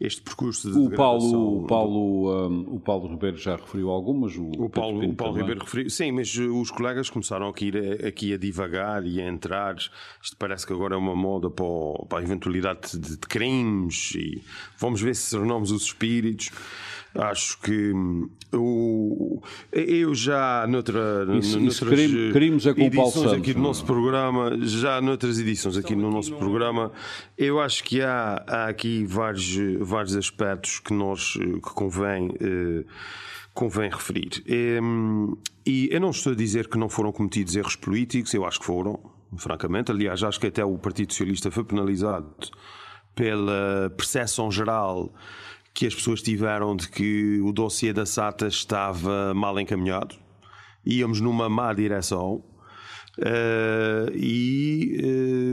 [0.00, 4.36] este percurso de o Paulo, o Paulo, um, o Paulo Ribeiro já referiu algumas.
[4.36, 5.90] O, o Paulo, o Paulo Ribeiro referiu.
[5.90, 9.74] Sim, mas os colegas começaram aqui a, aqui a divagar e a entrar.
[10.22, 14.12] Isto parece que agora é uma moda para, o, para a eventualidade de, de crimes
[14.14, 14.44] e
[14.78, 16.52] vamos ver se renomamos os espíritos.
[17.18, 19.40] Acho que hum, o,
[19.72, 25.38] eu já noutra, isso, isso crime, crimes é edições aqui do nosso programa, já noutras
[25.38, 26.92] edições aqui no nosso programa,
[27.38, 32.84] eu acho que há, há aqui vários, vários aspectos que nós que convém, eh,
[33.54, 34.42] convém referir.
[34.46, 38.44] E, hum, e eu não estou a dizer que não foram cometidos erros políticos, eu
[38.44, 38.98] acho que foram
[39.36, 39.90] francamente.
[39.90, 42.30] Aliás, acho que até o Partido Socialista foi penalizado
[43.14, 45.12] pela percepção geral
[45.76, 50.16] que as pessoas tiveram de que o dossiê da SATA estava mal encaminhado,
[50.86, 52.42] íamos numa má direção.
[53.18, 54.98] Uh, e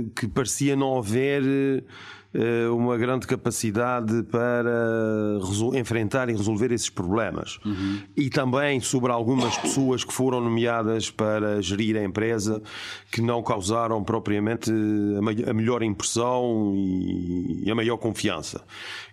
[0.05, 1.86] uh, que parecia não haver
[2.74, 5.39] uma grande capacidade para
[5.76, 7.60] enfrentar e resolver esses problemas.
[7.65, 8.00] Uhum.
[8.17, 12.62] E também sobre algumas pessoas que foram nomeadas para gerir a empresa
[13.12, 14.72] que não causaram propriamente
[15.48, 18.63] a, melhor impressão e, a maior confiança.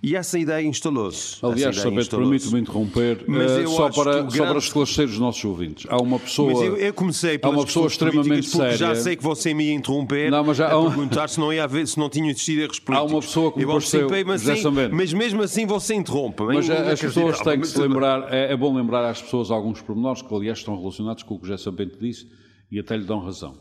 [0.02, 1.44] E essa ideia instalou-se.
[1.44, 4.37] Aliás, Sabete, permite-me interromper, uh, só, para, grande...
[4.37, 5.87] só para esclarecer os nossos ouvintes.
[5.88, 6.52] Há uma pessoa.
[6.52, 8.76] Mas eu, eu comecei há uma pessoa extremamente séria.
[8.76, 11.64] Já sei que você me ia interromper não, mas já, a perguntar se não ia
[11.64, 13.09] haver, se não tinha existido erros políticos.
[13.10, 16.42] Uma pessoa que me pareceu, mas, assim, mas mesmo assim você interrompe.
[16.42, 20.22] Mas as pessoas têm que se lembrar, é, é, bom lembrar às pessoas alguns pormenores
[20.22, 22.28] que, aliás, estão relacionados com o que o José Sambente disse
[22.70, 23.54] e até lhe dão razão.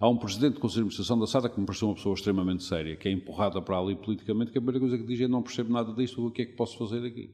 [0.00, 2.64] Há um presidente do Conselho de Administração da SATA que me pareceu uma pessoa extremamente
[2.64, 5.42] séria, que é empurrada para ali politicamente, que a primeira coisa que diz é não
[5.42, 7.30] percebo nada disto, o que é que posso fazer aqui?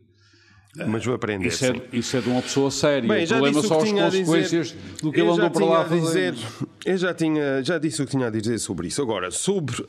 [0.87, 1.49] Mas vou aprender.
[1.49, 3.09] Isso é, isso é de uma pessoa séria.
[3.09, 6.33] Bem, o problema são as consequências do que ele andou para lá fazer.
[6.33, 6.49] Dizer,
[6.85, 9.03] eu já, tinha, já disse o que tinha a dizer sobre isso.
[9.03, 9.87] Agora, sobre uh,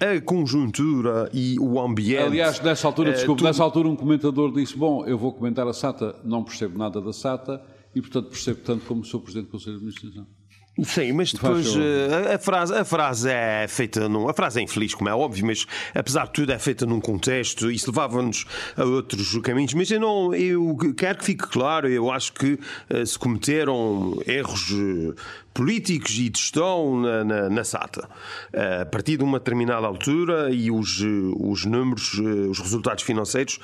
[0.00, 2.24] a conjuntura e o ambiente.
[2.24, 3.44] Aliás, nessa altura, uh, desculpe, tu...
[3.44, 7.12] nessa altura um comentador disse: Bom, eu vou comentar a SATA, não percebo nada da
[7.12, 7.62] SATA
[7.94, 10.26] e, portanto, percebo tanto como sou Presidente do Conselho de Administração.
[10.84, 14.28] Sim, mas depois uh, a, frase, a frase é feita num.
[14.28, 17.70] A frase é infeliz, como é óbvio, mas apesar de tudo é feita num contexto,
[17.70, 18.44] isso levava-nos
[18.76, 19.72] a outros caminhos.
[19.72, 20.34] Mas eu não.
[20.34, 22.58] Eu quero que fique claro, eu acho que
[22.90, 25.14] uh, se cometeram erros uh,
[25.56, 28.06] políticos e de gestão na, na, na, SATA.
[28.82, 31.02] A partir de uma determinada altura e os,
[31.40, 32.12] os números,
[32.50, 33.58] os resultados financeiros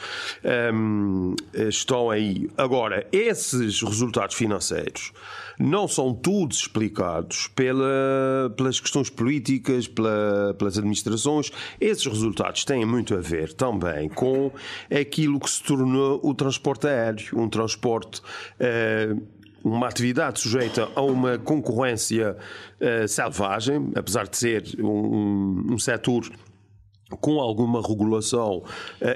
[0.75, 1.37] um,
[1.69, 2.49] estão aí.
[2.57, 5.13] Agora, esses resultados financeiros
[5.59, 11.53] não são todos explicados pela, pelas questões políticas, pela, pelas administrações.
[11.79, 14.51] Esses resultados têm muito a ver também com
[14.91, 18.23] aquilo que se tornou o transporte aéreo, um transporte.
[18.59, 22.37] Uh, uma atividade sujeita a uma concorrência
[22.81, 26.31] uh, selvagem, apesar de ser um, um, setor
[27.21, 28.65] com alguma regulação, uh,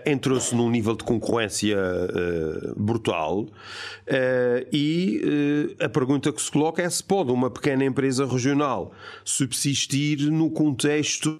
[0.04, 3.40] entrou-se num nível de concorrência uh, brutal.
[3.40, 8.92] Uh, e a pergunta que se coloca é se pode uma pequena empresa regional
[9.24, 11.37] subsistir no contexto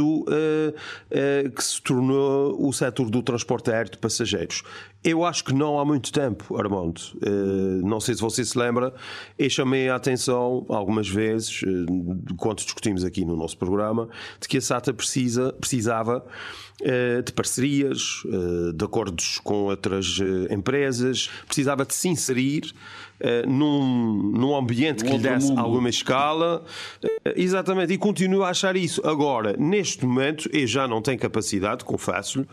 [1.55, 4.63] que se tornou o setor do transporte aéreo de passageiros.
[5.09, 7.01] Eu acho que não há muito tempo, Armando.
[7.85, 8.93] não sei se você se lembra,
[9.39, 11.61] eu chamei a atenção algumas vezes,
[12.37, 14.09] quando discutimos aqui no nosso programa,
[14.41, 16.66] de que a SATA precisa, precisava eh,
[17.25, 22.73] de parcerias, eh, de acordos com outras eh, empresas, precisava de se inserir
[23.49, 25.59] num, num ambiente que lhe desse mundo.
[25.59, 26.63] alguma escala.
[27.35, 29.01] Exatamente, e continuo a achar isso.
[29.07, 32.47] Agora, neste momento, eu já não tenho capacidade, confesso-lhe,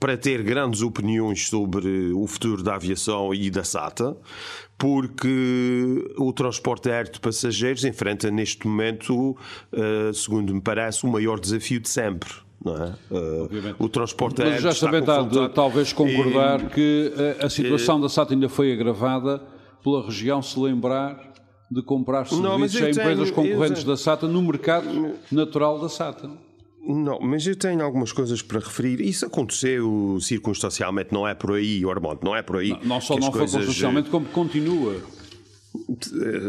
[0.00, 4.16] para ter grandes opiniões sobre o futuro da aviação e da SATA,
[4.78, 9.36] porque o transporte aéreo de passageiros enfrenta neste momento,
[10.14, 12.94] segundo me parece, o maior desafio de sempre não é?
[13.10, 14.62] Uh, o transporte aéreo.
[14.62, 18.34] Mas já está de, talvez concordar e, que a, eh, a situação e, da SATA
[18.34, 19.40] ainda foi agravada
[19.82, 21.32] pela região se lembrar
[21.70, 26.28] de comprar serviços a empresas concorrentes da SATA no mercado natural da SATA.
[26.88, 29.00] Não, mas eu tenho algumas coisas para referir.
[29.00, 32.70] Isso aconteceu circunstancialmente, não é por aí, Ormond, não é por aí.
[32.70, 33.50] Não, não só não coisas...
[33.50, 34.96] foi circunstancialmente, como continua.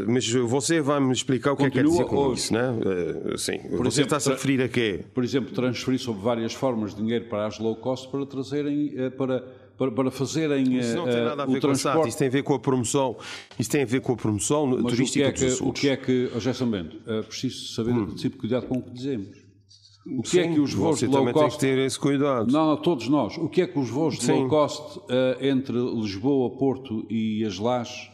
[0.08, 3.34] Mas você vai-me explicar o que Continua é que quer dizer com isso, não é?
[3.34, 3.60] Eh, sim.
[3.78, 5.06] Você está-se a referir a quê?
[5.14, 9.10] Por exemplo, transferir sobre várias formas de dinheiro para as low cost para trazerem, eh,
[9.10, 9.44] para,
[9.78, 11.98] para, fazerem Isso não tem nada a ver com transporte.
[11.98, 13.18] SAT, isso tem a ver com a promoção,
[13.60, 15.90] isso tem a ver com a promoção Mas turística o que é que, O que
[15.90, 18.16] é que, oh, Gerson Bento, é preciso saber, hum.
[18.16, 19.48] tipo, cuidado com o que dizemos.
[20.10, 21.60] O que é Sim, é que os voos de low cost.
[21.60, 22.50] Tem que ter esse cuidado.
[22.50, 23.38] Não, não, todos nós.
[23.38, 24.40] O que é que os voos de Sim.
[24.40, 25.04] low cost uh,
[25.42, 28.10] entre Lisboa, Porto e as Lajes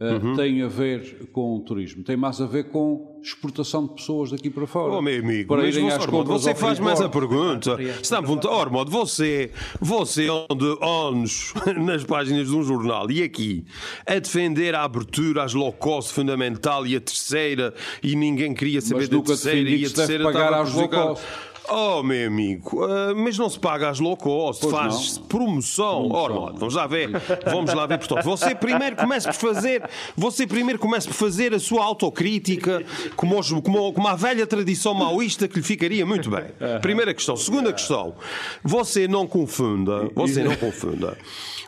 [0.00, 0.34] uhum.
[0.34, 4.50] tem a ver com o turismo, tem mais a ver com exportação de pessoas daqui
[4.50, 4.92] para fora.
[4.92, 7.80] Oh, meu amigo, para irem às Ormond, você faz mais a pergunta.
[7.80, 8.48] Está muito.
[8.48, 13.64] Ormond, você, você onde anos nas páginas de um jornal e aqui
[14.06, 19.08] a defender a abertura às low cost fundamental e a terceira e ninguém queria saber
[19.08, 21.24] da terceira e a terceira pagar às low cost.
[21.68, 26.10] Oh, meu amigo, ah, mas não se paga as low cost, faz promoção.
[26.12, 27.08] Ora, vamos lá ver,
[27.50, 29.82] vamos lá ver, portanto, você primeiro começa por fazer,
[30.14, 32.84] você primeiro começa por fazer a sua autocrítica,
[33.16, 36.44] como, os- como, como a velha tradição maoísta que lhe ficaria muito bem.
[36.82, 37.34] Primeira questão.
[37.36, 38.14] Segunda questão,
[38.62, 41.16] você não confunda, você não confunda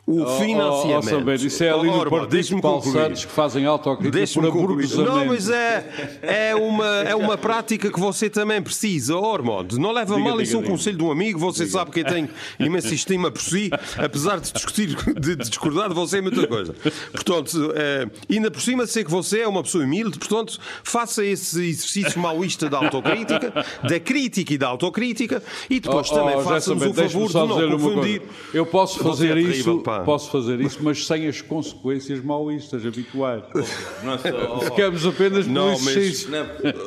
[0.06, 0.98] o Oh, oh, financiamento.
[0.98, 2.82] oh, São Bento, isso é ali Ora, no Paulo.
[2.92, 5.10] Santos que fazem autocrítica Deixe-me por aburguesamento.
[5.12, 5.84] Não, mas é,
[6.22, 9.76] é, uma, é uma prática que você também precisa, Ormond.
[9.80, 10.72] Não leva Diga, mal isso diga, é um diga.
[10.72, 11.38] conselho de um amigo.
[11.40, 12.28] Você sabe que eu tenho
[12.60, 16.72] imensa estima por si, apesar de discutir, de discordar de você é muita coisa.
[17.10, 21.60] Portanto, eh, ainda por cima, sei que você é uma pessoa humilde, portanto, faça esse
[21.68, 26.84] exercício maoísta da autocrítica, da crítica e da autocrítica, e depois Oh, também oh, faça-nos
[26.86, 28.22] o favor de não confundir.
[28.54, 32.84] Eu posso Você fazer é terrível, isso, posso fazer isso, mas sem as consequências maoístas
[32.86, 33.42] habituais.
[34.04, 34.32] Nossa,
[34.64, 36.30] Ficamos apenas Não, pelo mas- exercício.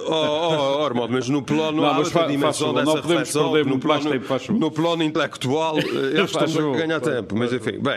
[0.07, 2.93] Oh, oh, oh, Armando, mas no plano Não, há mas outra fa- dimensão dessa não
[2.93, 5.81] podemos reflexão, perder no plano, tempo, faz no plano intelectual, eh,
[6.17, 7.93] eles Faz estão a ganhar tempo, mas enfim, bem.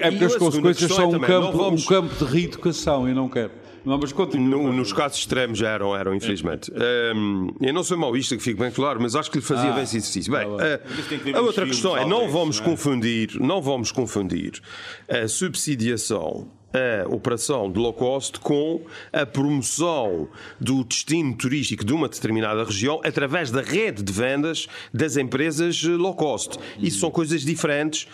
[0.00, 3.50] É, é porque as consequências são um campo, um campo de reeducação e não quero.
[3.84, 4.62] Não, mas continua.
[4.62, 6.72] No- nos casos extremos já eram, eram infelizmente.
[7.14, 9.74] Um, eu não sou maoísta, que fique bem claro, mas acho que lhe fazia Ah,
[9.74, 10.32] bem esse exercício.
[10.32, 12.64] Bem, que ver eh, a menos outra questão é: não vamos é?
[12.64, 14.60] confundir, não vamos confundir
[15.08, 18.82] a subsidiação, a operação de low cost com
[19.12, 20.28] a promoção
[20.60, 25.88] do destino turístico de uma determinada região através da rede de vendas das empresas eh,
[25.88, 26.58] low cost.
[26.78, 28.06] Isso são coisas diferentes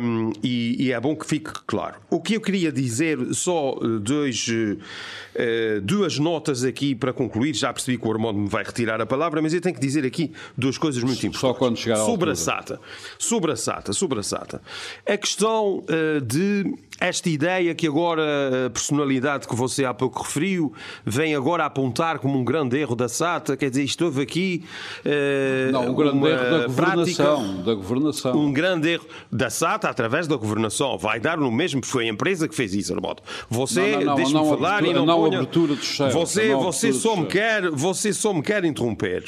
[0.00, 1.96] um, e, e é bom que fique claro.
[2.10, 4.46] O que eu queria dizer, só eh, dois,
[5.34, 7.54] eh, duas notas aqui para concluir.
[7.54, 10.04] Já percebi que o Armando me vai retirar a palavra, mas eu tenho que dizer
[10.04, 11.58] aqui duas coisas muito importantes.
[11.58, 12.34] quando chegar à Sobre a.
[12.34, 12.80] SATA.
[13.18, 14.62] Sobre a SATA, sobre a SATA.
[15.06, 20.72] A questão eh, de esta ideia que agora a personalidade que você há pouco referiu
[21.04, 24.64] vem agora apontar como um grande erro da SATA, quer dizer, isto houve aqui
[25.04, 27.62] eh, Não, um grande erro da prática- governação.
[27.62, 28.38] Da governação.
[28.38, 30.96] um grande erro da SATA através da governação.
[30.98, 33.22] Vai dar no mesmo, porque foi a empresa que fez isso, Armando.
[33.50, 34.16] Você, não
[34.48, 38.12] falar abertura- e não, não ponha- abertura dos Você, não você, só me quer, você
[38.12, 39.24] só me quer interromper.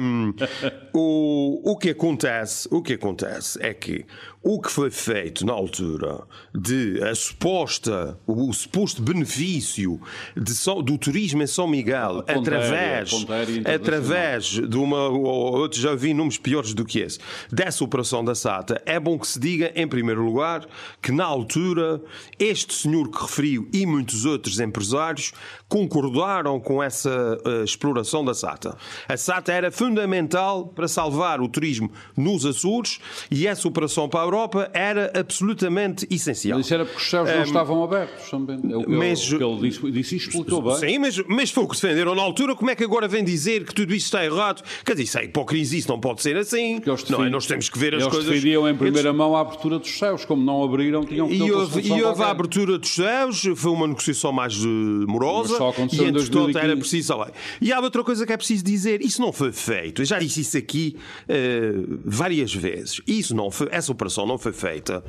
[0.00, 0.32] Hum,
[0.92, 4.04] o, o que acontece, o que acontece é que
[4.48, 6.20] o que foi feito na altura
[6.54, 10.00] de a suposta, o, o suposto benefício
[10.36, 10.54] de
[10.84, 13.26] do turismo em São Miguel através,
[13.64, 17.18] através de uma, ou outros já vi números piores do que esse,
[17.50, 20.64] dessa operação da SATA, é bom que se diga, em primeiro lugar,
[21.02, 22.00] que na altura
[22.38, 25.32] este senhor que referiu e muitos outros empresários
[25.68, 28.76] concordaram com essa eh, exploração da SATA.
[29.08, 32.98] A SATA era fundamental para salvar o turismo nos Açores
[33.30, 36.58] e essa operação para a Europa era absolutamente essencial.
[36.58, 38.60] Mas isso era porque os céus não estavam abertos também.
[38.72, 40.76] É o que mas- ele, ele disse, disse e explicou bem.
[40.76, 42.54] Sim, mas, mas foi o que defenderam na altura.
[42.54, 44.62] Como é que agora vem dizer que tudo isso está errado?
[44.84, 46.80] Quer dizer, isso é hipocrisia, isso não pode ser assim.
[46.86, 47.28] Eles Não é?
[47.30, 48.30] Nós temos que ver as eles coisas.
[48.30, 50.24] defendiam em primeira Eles- mão a abertura dos céus.
[50.24, 53.70] Como não abriram, tinham que ter E houve, e houve a abertura dos céus, foi
[53.72, 54.66] uma negociação mais eh,
[55.06, 55.55] morosa.
[55.56, 56.64] Só aconteceu e em entretanto 2015.
[56.66, 57.16] era preciso.
[57.18, 57.32] bem.
[57.60, 60.02] E há outra coisa que é preciso dizer: isso não foi feito.
[60.02, 60.96] Eu já disse isso aqui
[61.28, 61.72] eh,
[62.04, 63.00] várias vezes.
[63.06, 65.04] Isso não foi, essa operação não foi feita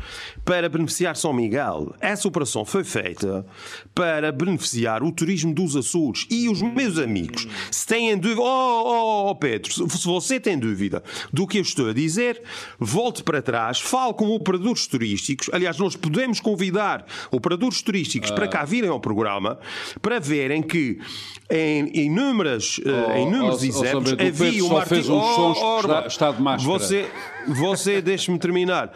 [0.45, 1.95] para beneficiar São Miguel.
[1.99, 3.45] Essa operação foi feita
[3.93, 6.25] para beneficiar o turismo dos Açores.
[6.29, 8.41] E os meus amigos, se têm dúvida.
[8.41, 12.41] Oh, oh, oh, Pedro, se você tem dúvida do que eu estou a dizer,
[12.79, 15.49] volte para trás, fale com operadores turísticos.
[15.51, 19.59] Aliás, nós podemos convidar operadores turísticos para cá virem ao programa
[20.01, 20.99] para verem que
[21.49, 25.09] em inúmeras, eh, em inúmeros oh, oh, exemplos São Bento, o havia uma só fez
[25.09, 26.79] arti- uns sons Oh, está- está de máscara.
[26.79, 27.05] Você,
[27.47, 28.91] você deixe-me terminar.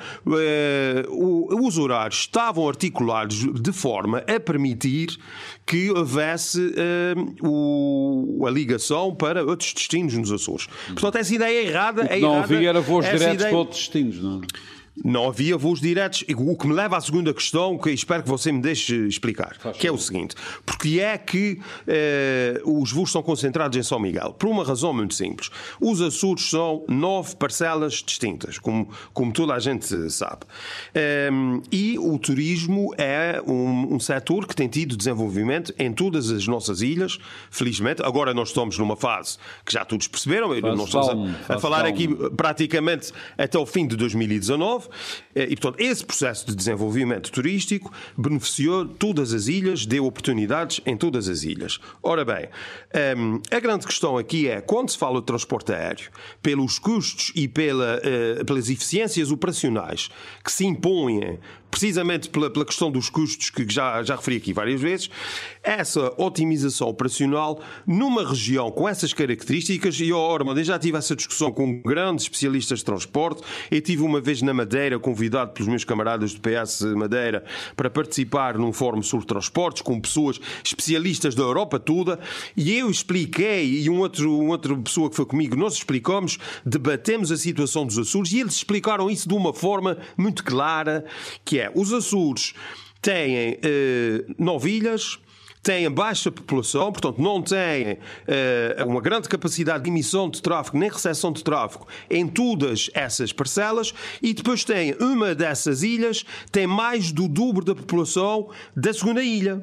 [1.09, 5.17] O- os horários estavam articulados de forma a permitir
[5.65, 10.67] que houvesse eh, o- a ligação para outros destinos nos Açores.
[10.87, 12.01] Portanto, essa ideia é errada.
[12.03, 12.53] é Não errada.
[12.55, 14.47] havia era voos diretos ideia- para outros destinos, não é?
[15.03, 16.23] Não havia voos diretos.
[16.35, 19.87] O que me leva à segunda questão, que espero que você me deixe explicar, que
[19.87, 24.33] é o seguinte: porque é que eh, os voos são concentrados em São Miguel?
[24.33, 25.49] Por uma razão muito simples.
[25.79, 30.41] Os Açores são nove parcelas distintas, como, como toda a gente sabe.
[30.93, 36.47] Ehm, e o turismo é um, um setor que tem tido desenvolvimento em todas as
[36.47, 37.17] nossas ilhas,
[37.49, 38.03] felizmente.
[38.03, 41.85] Agora nós estamos numa fase que já todos perceberam, nós estamos a, a faz falar
[41.85, 44.80] aqui praticamente até o fim de 2019.
[45.35, 50.95] Eh, E, portanto, esse processo de desenvolvimento turístico beneficiou todas as ilhas, deu oportunidades em
[50.95, 51.79] todas as ilhas.
[52.01, 52.47] Ora bem,
[52.93, 56.09] ehm, a grande questão aqui é, quando se fala de transporte aéreo,
[56.41, 60.09] pelos custos e pela, eh, pelas eficiências operacionais
[60.43, 61.39] que se impõem
[61.71, 65.09] precisamente pela, pela questão dos custos que já, já referi aqui várias vezes,
[65.63, 71.15] essa otimização operacional numa região com essas características, e oh, Ormond, eu já tive essa
[71.15, 73.41] discussão com grandes especialistas de transporte,
[73.71, 77.43] eu tive uma vez na Madeira, convidado pelos meus camaradas do PS Madeira,
[77.75, 82.19] para participar num fórum sobre transportes, com pessoas especialistas da Europa toda,
[82.57, 87.31] e eu expliquei, e um outro, uma outra pessoa que foi comigo, nós explicamos, debatemos
[87.31, 91.05] a situação dos Açores, e eles explicaram isso de uma forma muito clara,
[91.45, 92.53] que é, os Açores
[93.01, 95.19] têm eh, nove ilhas,
[95.63, 97.97] têm baixa população, portanto não têm
[98.27, 103.31] eh, uma grande capacidade de emissão de tráfego nem recepção de tráfego em todas essas
[103.31, 109.23] parcelas e depois têm uma dessas ilhas tem mais do dobro da população da segunda
[109.23, 109.61] ilha.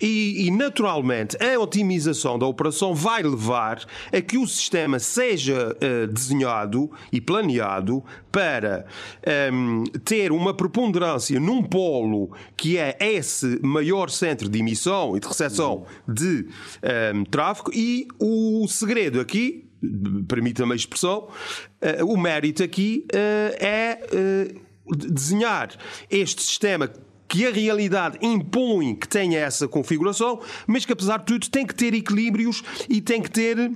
[0.00, 6.06] E, e, naturalmente a otimização da operação vai levar a que o sistema seja uh,
[6.08, 8.86] desenhado e planeado para
[9.52, 15.28] um, ter uma preponderância num polo que é esse maior centro de emissão e de
[15.28, 16.48] recepção de
[17.14, 19.64] um, tráfego e o segredo aqui
[20.26, 21.28] permita-me a expressão,
[22.00, 24.00] uh, o mérito aqui uh, é
[24.86, 25.70] desenhar
[26.10, 26.90] este sistema
[27.34, 31.74] que a realidade impõe que tenha essa configuração, mas que apesar de tudo tem que
[31.74, 33.72] ter equilíbrios e tem que ter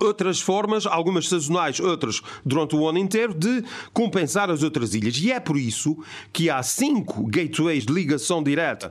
[0.00, 3.62] outras formas, algumas sazonais, outras durante o ano inteiro, de
[3.92, 5.18] compensar as outras ilhas.
[5.18, 8.90] E é por isso que há cinco gateways de ligação direta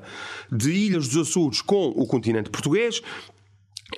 [0.51, 3.01] de Ilhas dos Açores com o continente português,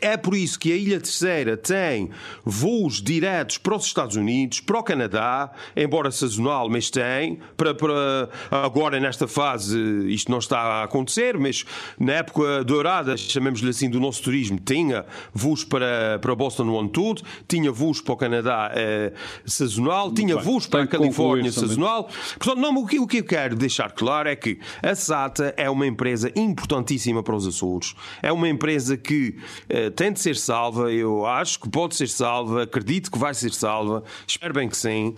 [0.01, 2.11] é por isso que a Ilha Terceira tem
[2.45, 7.39] voos diretos para os Estados Unidos, para o Canadá, embora sazonal, mas tem.
[7.57, 9.77] Para, para, agora, nesta fase,
[10.07, 11.65] isto não está a acontecer, mas
[11.99, 16.89] na época dourada, chamemos-lhe assim, do nosso turismo, tinha voos para, para Boston no ano
[16.89, 19.11] todo, tinha voos para o Canadá eh,
[19.43, 20.43] sazonal, Muito tinha bem.
[20.43, 22.07] voos para a Califórnia sazonal.
[22.37, 25.67] Portanto, não, o, que, o que eu quero deixar claro é que a SATA é
[25.67, 27.95] uma empresa importantíssima para os Açores.
[28.21, 29.35] É uma empresa que
[29.67, 33.51] eh, tem de ser salva, eu acho que pode ser salva, acredito que vai ser
[33.51, 35.15] salva, espero bem que sim.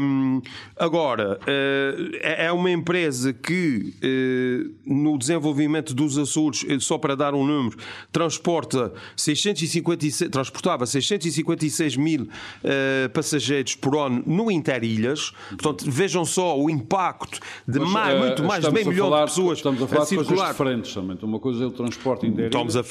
[0.00, 0.40] Um,
[0.76, 7.46] agora, uh, é uma empresa que uh, no desenvolvimento dos Açores, só para dar um
[7.46, 7.76] número,
[8.10, 12.28] transporta 656, transportava 656 mil
[13.12, 15.32] passageiros por ano no Interilhas.
[15.50, 19.30] Portanto, vejam só o impacto de Mas, mais, muito mais de meio milhão falar, de
[19.30, 20.26] pessoas estamos a falar a circular.
[20.26, 21.18] de coisas diferentes também.
[21.22, 22.54] Uma coisa é o transporte interilhas.
[22.54, 22.82] Estamos a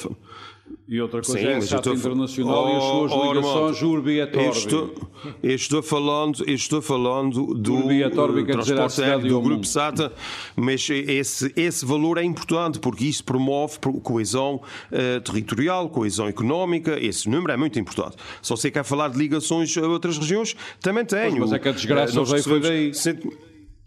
[0.88, 3.32] e outra coisa Sim, é a SATA estou a- Internacional e as Oh, suas oh,
[3.32, 4.94] ligações irmão, Urbi e Eu estou,
[5.42, 9.40] eu estou falando, eu estou falando do Urbi et Orbi quer dizer transporte cidade do
[9.40, 9.66] Grupo.
[9.66, 10.12] SATA,
[10.56, 14.60] mas esse, esse valor é importante porque isso promove pro- coesão
[14.90, 18.16] eh, territorial, coesão económica, esse número é muito importante.
[18.40, 21.40] Se você quer falar de ligações a outras regiões, também tenho.
[21.40, 23.32] mas é que a desgraça nós veio foi recebemos cento-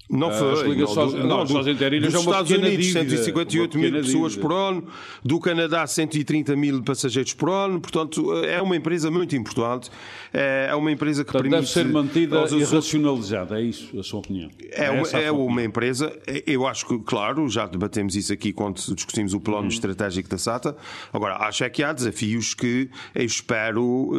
[0.09, 0.53] Não foi.
[0.53, 4.31] as ligações- não, não, do- interilhas dos é Estados Unidos, dívida, 158 uma mil pessoas
[4.33, 4.47] dívida.
[4.47, 4.83] por ano,
[5.23, 9.89] do Canadá 130 mil passageiros por ano, portanto é uma empresa muito importante,
[10.37, 11.73] é uma empresa que Portanto, permite...
[11.73, 14.49] deve ser mantida e racionalizada, é isso a sua opinião.
[14.71, 16.11] é, uma, essa a é uma empresa,
[16.45, 19.41] eu acho que, claro, já debatemos isso aqui quando discutimos o Uhum.
[19.43, 20.75] plano estratégico da SATA.
[21.13, 24.11] Agora, acho é que há desafios que eu espero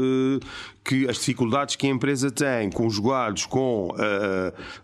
[0.43, 0.47] eh,
[0.85, 3.89] que as dificuldades que a empresa tem, conjugados com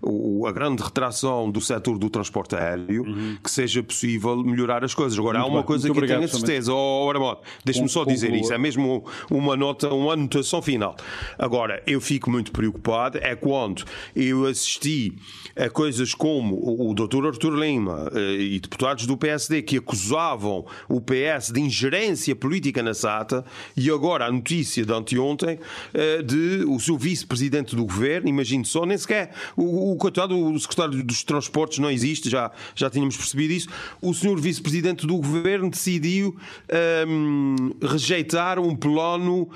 [0.00, 3.04] o- a grande retração do setor do transporte aéreo,
[3.42, 5.16] que seja possível melhorar as coisas.
[5.18, 5.50] Agora, há Uhum.
[5.52, 5.66] Muito uma bem.
[5.68, 9.04] coisa que eu tenho a obrigado, certeza, oh, Aramon, deixe-me só dizer isso, é mesmo
[9.30, 10.96] uma nota, uma anotação final.
[11.38, 15.12] Agora, eu fico muito preocupado é quando eu assisti
[15.56, 17.26] a coisas como o, Dr.
[17.26, 22.94] Artur Lima eh, e deputados do PSD que acusavam o PS de ingerência política na
[22.94, 23.44] SATA
[23.76, 25.58] e agora a notícia de anteontem
[25.92, 30.58] eh, de o seu vice-presidente do governo, imagine só, nem sequer o, o coitado, o
[30.58, 33.68] secretário dos transportes não existe, já, já tínhamos percebido isso.
[34.00, 36.36] O senhor vice-presidente do governo decidiu
[36.68, 39.48] ehm, rejeitar um plano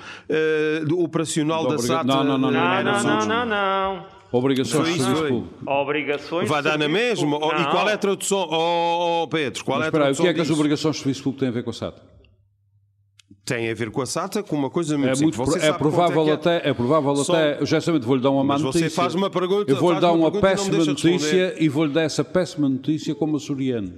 [0.85, 2.03] do- operacional Da.
[2.03, 4.05] Não, não, não, Não, não, nos não, não, não.
[4.31, 5.47] Obrigações de serviço público.
[5.71, 6.49] Obrigações.
[6.49, 7.37] Vai dar na mesma?
[7.37, 8.45] Oh, E qual é a tradução?
[8.51, 10.49] Oh, oh, Pedro, qual Mas é a espera aí, o tradução que é que as
[10.49, 12.01] obrigações de serviço público têm a ver com a SATA?
[13.45, 15.37] Tem a ver com a SATA, com uma coisa muito É, simples.
[15.37, 16.33] muito, é provável é que é?
[16.33, 19.01] até, é provável Só- até, eu já sabendo vou-lhe dar uma má Mas você notícia.
[19.01, 22.67] faz uma pergunta- eu vou-lhe dar uma uma péssima notícia e vou-lhe dar essa péssima
[22.67, 23.93] notícia como açoriano.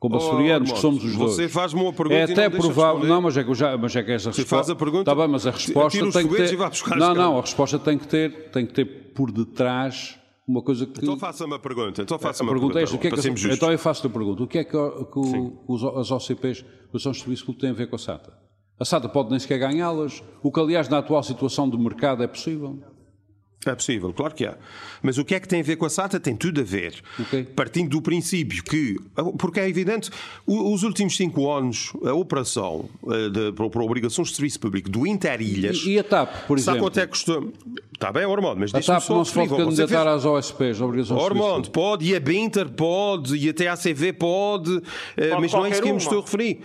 [0.00, 1.32] Como Oh, açorianos, que somos os dois.
[1.32, 3.04] você faz-me uma pergunta É até provável.
[3.04, 4.56] Não, mas é que, já, mas é que essa resposta.
[4.56, 6.56] faz a pergunta, Está bem, mas a resposta tem que ter.
[6.96, 11.00] não, não, a resposta tem que ter, tem que ter por detrás uma coisa que.
[11.02, 12.00] Então faça-me a pergunta.
[12.02, 14.46] Então faça a uma pergunta é que é que, então eu faço-lhe a pergunta: o
[14.46, 17.74] que é que, que o- os, as OCPs, os Ações de Serviço Público, têm a
[17.74, 18.32] ver com a SATA?
[18.78, 22.28] A SATA pode nem sequer ganhá-las, o que, aliás, na atual situação do mercado é
[22.28, 22.78] possível.
[23.66, 24.54] É possível, claro que é.
[25.02, 26.20] Mas o que é que tem a ver com a SATA?
[26.20, 26.94] Tem tudo a ver.
[27.18, 27.42] Ok.
[27.56, 28.96] Partindo do princípio que,
[29.36, 30.10] porque é evidente,
[30.46, 35.76] os últimos cinco anos, a operação eh, de, para, obrigações de serviço público do Interilhas.
[35.78, 36.80] E, e a TAP, por Sabe exemplo?
[36.88, 37.52] quanto é que custou?
[37.92, 41.18] Está bem, Ormond, mas A deixa-me TAP só não se pode candidatar às OSPs, obrigações
[41.18, 41.70] de Ormond, serviço.
[41.72, 44.80] pode, e a Binter pode, e a TACV pode,
[45.16, 46.60] eh, Pode mas não é isso que eu me estou a referir.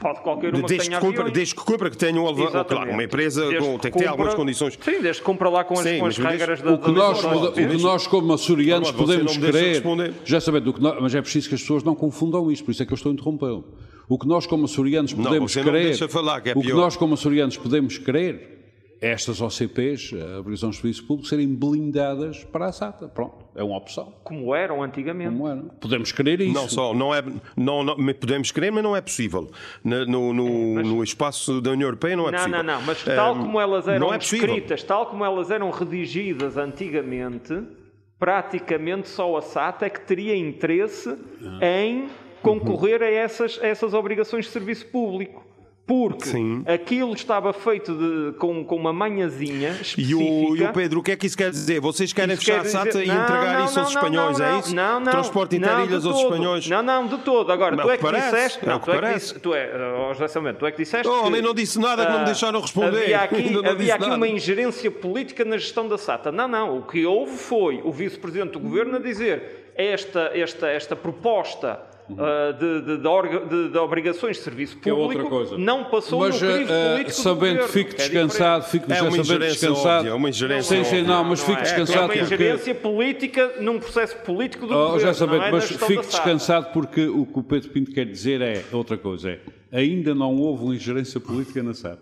[0.00, 2.64] Pode qualquer uma que Desde tenha que, compra, desde que compra que tenha um elevador.
[2.64, 4.78] Claro, uma empresa com, tem que ter compra- algumas condições.
[4.82, 7.22] Sim, desde que compra lá com as, Sim, com as regras da O que, nós,
[7.22, 9.82] da o que nós, como açorianos, podemos não querer.
[10.24, 12.70] Já sabendo, o que nós- mas é preciso que as pessoas não confundam isto, por
[12.72, 13.64] isso é que eu estou a interrompê-lo.
[14.08, 15.84] O que nós, como açorianos, Não, podemos não querer.
[15.84, 18.59] deixa falar, que é o que nós, como açorianos, podemos querer
[19.00, 23.08] estas OCPs, a Obrigação de Serviço Público, serem blindadas para a SATA.
[23.08, 24.12] Pronto, é uma opção.
[24.22, 25.30] Como eram antigamente.
[25.30, 25.62] Como era.
[25.80, 26.52] Podemos querer isso.
[26.52, 27.22] Não só, não é,
[27.56, 29.50] não, não- mas podemos querer, mas não é possível.
[29.82, 32.62] No, no, no espaço da União Europeia não é Não, possível.
[32.62, 35.70] não, não, mas tal Ahm, como elas eram não é escritas, tal como elas eram
[35.70, 37.58] redigidas antigamente,
[38.18, 41.16] praticamente só a SATA é que teria interesse
[41.62, 42.08] em
[42.42, 45.44] concorrer a essas, a essas obrigações de serviço público.
[45.90, 46.62] Porque Sim.
[46.68, 50.16] aquilo estava feito de- com, com uma manhãzinha E específica.
[50.22, 51.80] o, e o Pedro, o que é que isso quer dizer?
[51.80, 53.94] Vocês querem Isso fechar quer a SATA dizer- e Não, entregar não, isso não, aos
[53.94, 54.74] não, espanhóis, não, é não, isso?
[54.76, 55.10] Não, não.
[55.10, 56.66] Transporte não, interilhas aos espanhóis.
[56.68, 57.50] Não, não, de todo.
[57.50, 58.64] Agora, tu é é que parece, disseste.
[58.64, 59.26] é Não, o que tu é que parece.
[59.26, 59.70] disse, tu é,
[60.14, 61.08] José Samento, tu é que disseste.
[61.08, 63.02] Oh, que, homem, não disse nada que não me ah, deixaram responder.
[63.02, 66.30] Havia aqui, não havia aqui uma ingerência política na gestão da SATA.
[66.30, 66.78] Não, não.
[66.78, 71.89] O que houve foi o vice-presidente do governo a dizer esta, esta, esta proposta.
[72.18, 75.58] Ah, de, de, de, orga- de- de obrigações de serviço é outra público coisa.
[75.58, 79.02] não passou Mas, no crivo eh, político do sabendo, que é descansado, fique É já
[79.02, 79.96] uma sabendo ingerência descansado.
[79.98, 81.62] óbvia, é uma ingerência Sim, sim, não, mas fique é.
[81.62, 82.20] descansado É uma porque.
[82.34, 85.00] ingerência política num processo político do Oh, governo.
[85.00, 85.96] já sabendo, não é mas SATA.
[86.02, 89.30] descansado porque o que o Pedro Pinto quer dizer é outra coisa.
[89.30, 89.38] É,
[89.72, 91.98] ainda não houve uma ingerência política na SAP.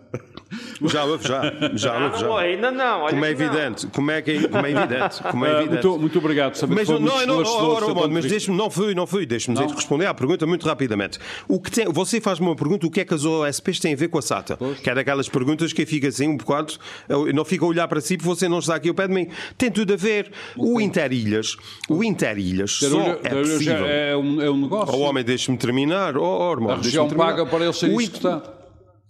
[0.81, 1.41] Já houve, já.
[1.75, 2.39] Já Ah, houve, não, já.
[2.39, 3.01] ainda não.
[3.01, 3.53] olha Como é que não.
[3.53, 3.87] evidente.
[3.87, 5.23] Como é, que, como é evidente.
[5.29, 5.85] Como é Ah, evidente.
[5.85, 7.49] muito, muito obrigado, Mas não, muito não, não, ora,
[7.85, 9.67] ora, ponto de mas deixe-me, não fui, não fui, deixe-me Não?
[9.67, 11.19] responder à pergunta muito rapidamente.
[11.49, 13.97] O que tem, você faz-me uma pergunta, o que é que as OSPs têm a
[13.97, 14.57] ver com a SATA?
[14.81, 16.73] Que é daquelas perguntas que fica assim um bocado,
[17.09, 19.13] eu não fico a olhar para si porque você não está aqui ao pé de
[19.13, 19.27] mim.
[19.57, 20.31] Tem tudo a ver.
[20.57, 21.57] O Interilhas,
[21.89, 23.85] o Interilhas só é possível.
[23.85, 24.95] é, um, é um negócio.
[24.95, 26.17] O homem, deixe-me terminar.
[26.17, 27.31] Oh, oh, irmão, a deixe-me região terminar.
[27.31, 28.49] paga para ele ser O executado.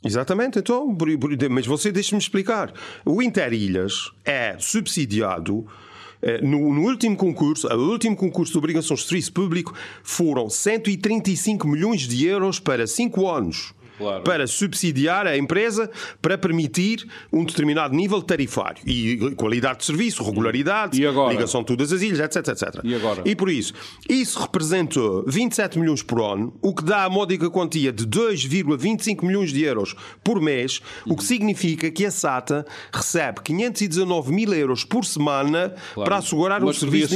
[0.04, 0.96] Exatamente, então,
[1.50, 2.74] mas você deixe-me explicar.
[3.06, 5.68] O Interilhas é subsidiado.
[6.22, 11.68] eh, No, no último concurso, o último concurso de obrigações de serviço público foram 135
[11.68, 13.74] milhões de euros para 5 anos.
[14.00, 14.24] Claro.
[14.24, 15.92] Para subsidiar a empresa
[16.22, 20.98] para permitir um determinado nível tarifário e qualidade de serviço, regularidade,
[21.30, 22.80] ligação de todas as ilhas, etc, etc.
[22.84, 23.22] E agora?
[23.26, 23.74] E por isso,
[24.10, 29.52] isso representou 27 milhões por ano, o que dá a módica quantia de 2,25 milhões
[29.52, 29.94] de euros
[30.24, 36.10] por mês, o que significa que a SATA recebe 519 mil euros por semana Claro.
[36.10, 37.10] para assegurar Mas um serviço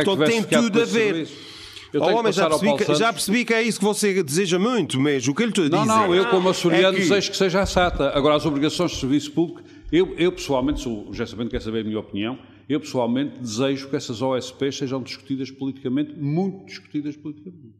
[0.00, 1.14] Então tem tudo a ver.
[1.14, 1.51] serviço.
[1.92, 4.98] Eu Oh, homem, já percebi, que, já percebi que é isso que você deseja muito,
[4.98, 5.76] mas o que estou a dizer.
[5.78, 8.10] Não, não, eu como açoriano é que- desejo que seja a SATA.
[8.14, 9.60] Agora, as obrigações de serviço público,
[9.92, 12.38] eu, eu pessoalmente, se o José Sabendo quer saber a minha opinião,
[12.68, 17.74] eu pessoalmente desejo que essas OSPs sejam discutidas politicamente, muito discutidas politicamente.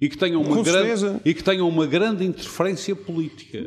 [0.00, 3.64] E que tenham uma, grande, e que tenham uma grande interferência política.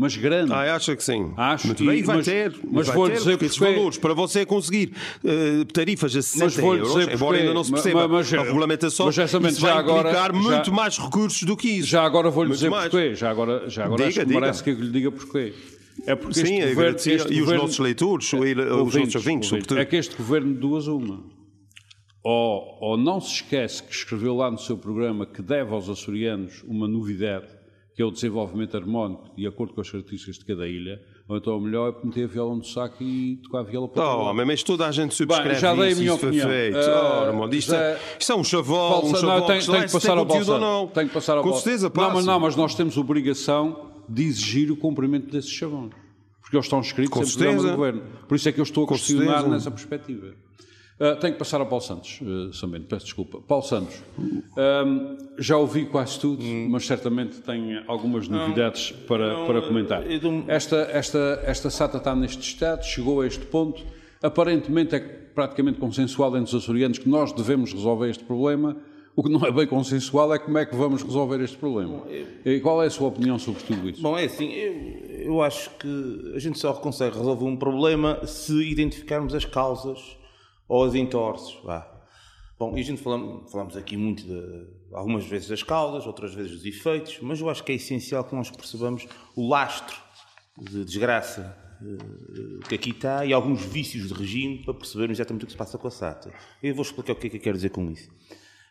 [0.00, 0.52] Mas grande.
[0.52, 1.32] Ah, acha que sim.
[1.36, 2.54] Acho, Muito e- bem, vai mas- ter.
[2.70, 4.92] mas vai vou ter, dizer porque esses valores, para você conseguir
[5.24, 8.32] eh, tarifas a 60 Mas vou-lhe euros, dizer embora ainda não se perceba ma- mas-
[8.32, 11.88] a regulamentação, mas essa- isso já vai agora- já- muito mais recursos do que isso.
[11.88, 12.88] Já agora vou-lhe dizer mais.
[12.90, 13.14] porquê.
[13.16, 14.40] Já agora, já agora Diga, acho que diga.
[14.40, 15.52] merece que eu lhe diga porquê.
[16.06, 19.14] É porque Sim, este governo, este e os governo- nossos leitores, ele- os ouvintes, nossos
[19.16, 19.80] ouvintes, sobretudo.
[19.80, 21.24] É que este governo de duas uma.
[22.22, 26.62] Ou, ou não se esquece que escreveu lá no seu programa que deve aos açorianos
[26.68, 27.46] uma novidade,
[27.98, 31.58] que é o desenvolvimento harmónico de acordo com as características de cada ilha, ou então
[31.58, 34.46] o melhor é meter a viola no saco e tocar a viola para Oh, homem,
[34.46, 36.48] mas toda a gente subscreve Bem, já dei a isso, minha isso opinião.
[36.48, 36.76] feito.
[36.78, 40.16] Ah, oh, isto, é, isto é um chavão, um não, tem, que lá que passar
[40.16, 40.46] ao Santos.
[40.60, 40.86] não.
[40.86, 41.96] Tem que passar ao Com certeza, Santos.
[42.00, 42.26] Não, mas passa.
[42.30, 45.90] não, mas nós temos obrigação de exigir o cumprimento desses chavões.
[46.40, 48.02] Porque eles estão escritos Com em programa do governo.
[48.28, 49.48] Por isso é que eu estou a Com questionar certeza.
[49.48, 50.34] nessa perspectiva.
[51.00, 53.40] Ah, tenho que passar ao Paulo Santos, uh, Samento, peço desculpa.
[53.40, 54.02] Paulo Santos,
[54.56, 60.10] ahm, já ouvi quase tudo, mas certamente tem algumas novidades para, não, para comentar.
[60.10, 63.84] eu Esta, esta, esta SATA está neste estado, chegou a este ponto.
[64.20, 68.76] Aparentemente é praticamente consensual entre os açorianos que nós devemos resolver este problema.
[69.14, 72.02] O que não é bem consensual é como é que vamos resolver este problema.
[72.44, 74.02] E qual é a sua opinião sobre tudo isso?
[74.02, 78.52] Bom, é assim, eu, eu acho que a gente só consegue resolver um problema se
[78.68, 80.17] identificarmos as causas
[80.68, 81.56] ou as entorces.
[81.64, 81.98] Vá.
[82.58, 86.52] Bom, e a gente falamos, falamos aqui muito, de, algumas vezes das causas, outras vezes
[86.52, 89.06] dos efeitos, mas eu acho que é essencial que nós percebamos
[89.36, 89.96] o lastro
[90.56, 95.46] de desgraça eh, que aqui está e alguns vícios de regime para percebermos exatamente o
[95.46, 96.32] que se passa com a SATA.
[96.60, 98.10] Eu vou explicar o que é que eu quero dizer com isso.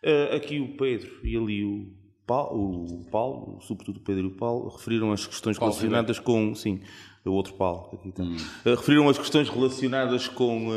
[0.04, 1.88] Eh, aqui o Pedro e ali o
[2.26, 6.54] Paulo, o Paulo, sobretudo o Pedro e o Paulo, referiram as questões Paulo relacionadas com.
[6.54, 6.82] Sim,
[7.24, 8.24] o outro Paulo, aqui está.
[8.66, 10.70] Eh, referiram as questões relacionadas com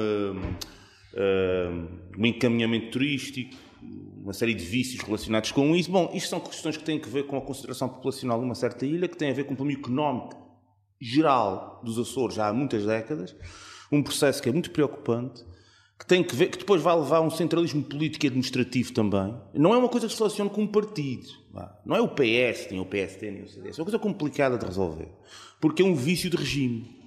[2.16, 3.56] o encaminhamento turístico,
[4.22, 5.90] uma série de vícios relacionados com isso.
[5.90, 8.84] Bom, isto são questões que têm que ver com a consideração populacional de uma certa
[8.84, 10.38] ilha, que têm a ver com o problema económico
[11.00, 13.34] geral dos Açores já há muitas décadas,
[13.90, 15.42] um processo que é muito preocupante,
[15.98, 19.34] que tem que ver, que depois vai levar a um centralismo político e administrativo também.
[19.54, 21.26] Não é uma coisa que se relaciona com um partido.
[21.84, 23.78] Não é o PS, nem o PST, nem o CDS.
[23.78, 25.08] É uma coisa complicada de resolver.
[25.60, 27.00] Porque é um vício de regime.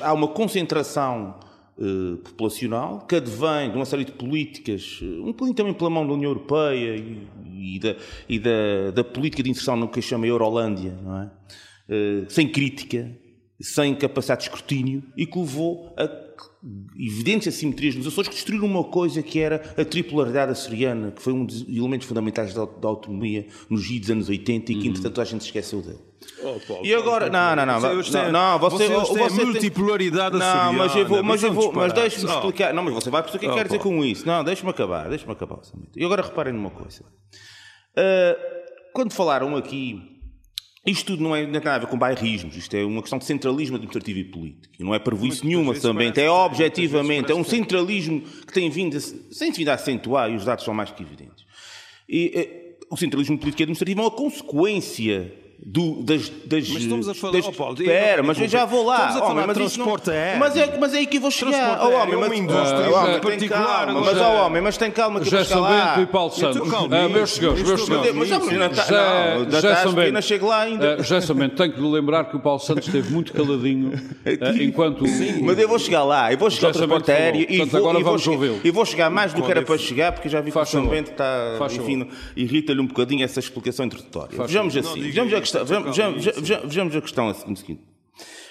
[0.00, 1.38] Há uma concentração
[1.80, 6.06] eh, populacional que advém de uma série de políticas, eh, um bocadinho também pela mão
[6.06, 7.26] da União Europeia e,
[7.76, 7.96] e da,
[8.28, 11.30] e da- da política de inserção no que chama Eurolândia, não é?
[11.88, 13.10] Eh, sem crítica,
[13.60, 16.08] sem capacidade de escrutínio e que levou a
[16.98, 21.32] evidentes assimetrias nos Açores que destruíram uma coisa que era a tripolaridade açoriana, que foi
[21.32, 25.24] um dos elementos fundamentais da, da autonomia nos dos anos 80 e que, entretanto, a
[25.24, 25.98] gente esqueceu dele.
[26.82, 30.38] e agora, não, não, não, Você não, tem- não, você, você tem você tem- multipolaridade
[30.38, 32.34] Não, mas eu vou, mas eu é vou, mas deixe-me Oh.
[32.34, 32.74] explicar.
[32.74, 33.98] Não, mas você vai perceber o que é que Oh, quer dizer Paulo.
[33.98, 34.26] com isso.
[34.26, 35.60] Não, deixe-me acabar, deixe-me acabar.
[35.96, 37.04] E agora reparem numa coisa.
[37.96, 38.36] Ah,
[38.92, 40.19] quando falaram aqui,
[40.86, 43.18] isto tudo não é, não tem nada a ver com bairrismos, isto é uma questão
[43.18, 44.74] de centralismo administrativo e político.
[44.78, 48.96] E não é parvoíce nenhuma também, é objetivamente, é um parece centralismo que tem vindo
[48.96, 49.00] a,
[49.52, 51.44] vindo a acentuar, e os dados são mais que evidentes.
[52.08, 52.60] E, eh,
[52.90, 55.32] o centralismo político e administrativo é uma consequência
[55.62, 56.68] do, das, das.
[56.70, 58.94] Mas estamos a falar- das- oh, Paulo, Espera, eu- mas eu já vou lá.
[58.96, 60.40] Estamos a falar homem, mas não- transporte aéreo.
[60.40, 61.50] Mas é, mas é aí que eu vou chegar.
[61.50, 64.76] Transporte Oh, homem, é mas, uma indústria oh, homem, particular, calma, mas, oh, homem, mas
[64.78, 65.68] tem calma que eu vou chegar lá.
[65.90, 66.56] Sambento e Paulo Santos.
[66.56, 68.14] Então, calma, Ah, meus senhores, meus senhores.
[68.14, 69.94] Mas já- mas não, Sambento.
[69.96, 70.96] pequena, chego lá ainda.
[70.98, 71.20] Ah, José
[71.56, 73.92] tenho que lhe lembrar que o Paulo Santos esteve muito caladinho
[74.24, 75.04] ah, enquanto.
[75.42, 77.98] Mas eu vou chegar lá, eu vou chegar ao transporte que aéreo e vou, agora
[77.98, 78.60] e vou vamos chegar- ouvi-lo.
[78.64, 80.64] e vou chegar mais do que era para é- chegar, porque já vi que o
[80.64, 80.86] São.
[80.86, 84.30] Bento está, enfim, irrita-lhe um bocadinho essa explicação introdutória.
[84.38, 87.82] Vejamos assim, Não, vejamos a questão, isso, vejamos, vejamos, vejamos, a questão assim, no seguinte.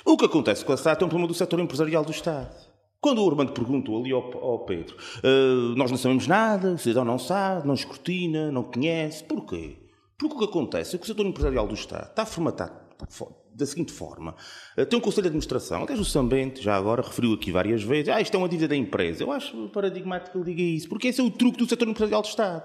[0.06, 2.56] O que acontece com a SAT é um problema do setor empresarial do Estado.
[3.02, 7.06] Quando o Armando perguntou ali ao, ao Pedro, "Ah, nós não sabemos nada, o cidadão
[7.06, 9.78] não sabe, não escrutina, não conhece, porquê?
[10.18, 12.74] Porque o que acontece é que o setor empresarial do Estado está formatado
[13.10, 14.34] fo- da seguinte forma.
[14.78, 18.10] Ah, Tem um Conselho de Administração, até o Sambente já agora referiu aqui várias vezes,
[18.10, 19.24] ah, isto é uma dívida da empresa.
[19.24, 22.22] Eu acho paradigmático que ele diga isso, porque esse é o truque do setor empresarial
[22.22, 22.64] do Estado.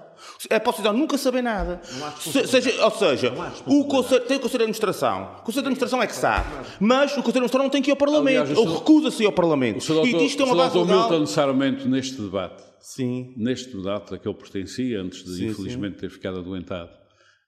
[0.49, 1.79] É cidadão nunca saber nada.
[2.19, 3.33] Se- seja, ou seja,
[3.67, 5.23] o Conselho, tem o Conselho de Administração.
[5.39, 6.47] O Conselho de Administração é que sabe,
[6.79, 9.25] mas o Conselho de Administração não tem que ir ao Parlamento, Aliás, ou recusa-se ir
[9.25, 9.81] ao Parlamento.
[9.93, 10.05] O.
[10.07, 11.09] E isto é uma base legal.
[11.09, 13.33] Milton Sarmento, neste debate, Sim.
[13.37, 16.89] neste debate a que ele pertencia, antes de Sim, infelizmente ter ficado adoentado,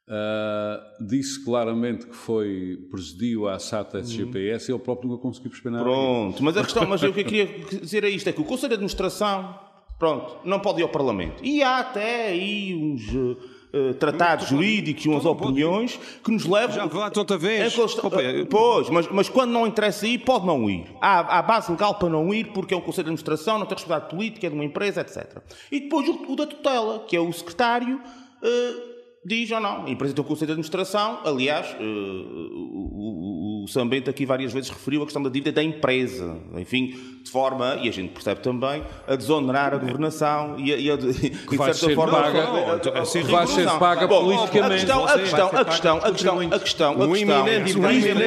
[0.09, 5.71] ah, disse claramente que foi presidiu à SATA SGPS e ele próprio nunca conseguiu perceber
[5.71, 5.83] nada.
[5.83, 7.45] Pronto, mas a questão, mas o que eu queria
[7.81, 9.59] dizer é isto, é que o Conselho de Administração,
[9.99, 11.43] pronto, não pode ir ao Parlamento.
[11.43, 13.37] E há até aí uns eh,
[13.73, 16.73] eh, tratados jurídicos e umas opiniões que nos levam...
[16.73, 17.73] Já lá tanta É vez.
[18.49, 20.85] Pois, mas, mas quando não interessa ir, pode não ir.
[21.01, 23.75] Há, há base legal para não ir, porque é um Conselho de Administração, não tem
[23.75, 25.39] responsabilidade política, é de uma empresa, etc.
[25.69, 27.99] E depois o, o da tutela, que é o secretário,
[28.41, 29.85] eh, diz ou não.
[29.85, 34.53] A empresa tem um Conselho de Administração, aliás, eh, o, o, o Sambento aqui várias
[34.53, 36.37] vezes referiu a questão da dívida da empresa.
[36.55, 40.89] Enfim, de forma, e a gente percebe também, a desonerar a governação e a, e
[40.91, 44.89] a de, que vai ser paga- assim, vai ser paga politicamente.
[44.89, 47.79] A questão, a questão, a questão, a questão, a questão, a Um questão, economista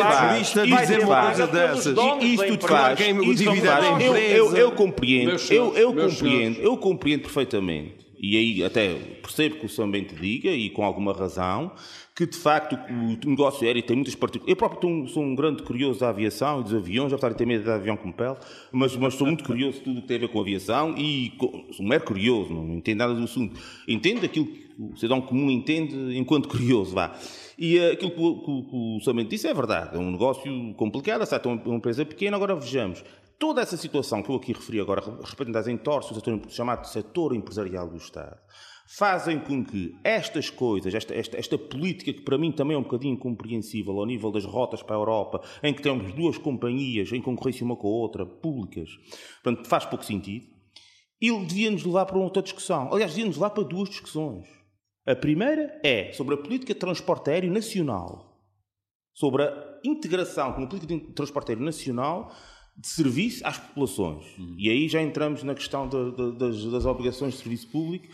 [0.03, 1.97] faz- jurista dizer uma coisa dessas.
[2.21, 4.59] e Isto tudo faz, o Eu, eu, empresa.
[4.59, 10.51] eu compreendo, eu, compreendo, eu compreendo perfeitamente, e aí até percebo que o Sambente diga,
[10.51, 11.73] e com alguma razão,
[12.15, 12.77] que de facto
[13.25, 14.51] o negócio aéreo tem muitas particularidades.
[14.51, 17.65] Eu próprio sou um, grande curioso da aviação e dos aviões, apesar de ter medo
[17.65, 18.37] de avião como pele,
[18.71, 21.33] mas, mas sou muito curioso de tudo o que tem a ver com aviação e
[21.73, 23.59] sou um mero curioso, não entendo nada do assunto.
[23.89, 27.17] Entendo aquilo que o cidadão comum entende enquanto curioso, vá.
[27.59, 30.11] E eh, aquilo que o, que o- que o Sambento disse é verdade, é um
[30.11, 33.05] negócio complicado, a é uma uma empresa pequena, agora vejamos.
[33.41, 37.35] Toda essa situação que eu aqui referi agora, respeito das entorces, o setor, chamado setor
[37.35, 38.39] empresarial do Estado,
[38.87, 42.83] fazem com que estas coisas, esta, esta, esta política que para mim também é um
[42.83, 47.23] bocadinho incompreensível ao nível das rotas para a Europa, em que temos duas companhias em
[47.23, 48.91] concorrência uma com a outra, públicas,
[49.43, 50.47] portanto faz pouco sentido,
[51.19, 52.93] ele devia nos levar para outra discussão.
[52.93, 54.47] Aliás, devia nos levar para duas discussões.
[55.07, 58.39] A primeira é sobre a política de transporte aéreo nacional,
[59.15, 62.31] sobre a integração com a política de transporte aéreo nacional
[62.81, 64.25] de serviço às populações.
[64.57, 68.07] E aí já entramos na questão da- da- das, das obrigações de serviço público,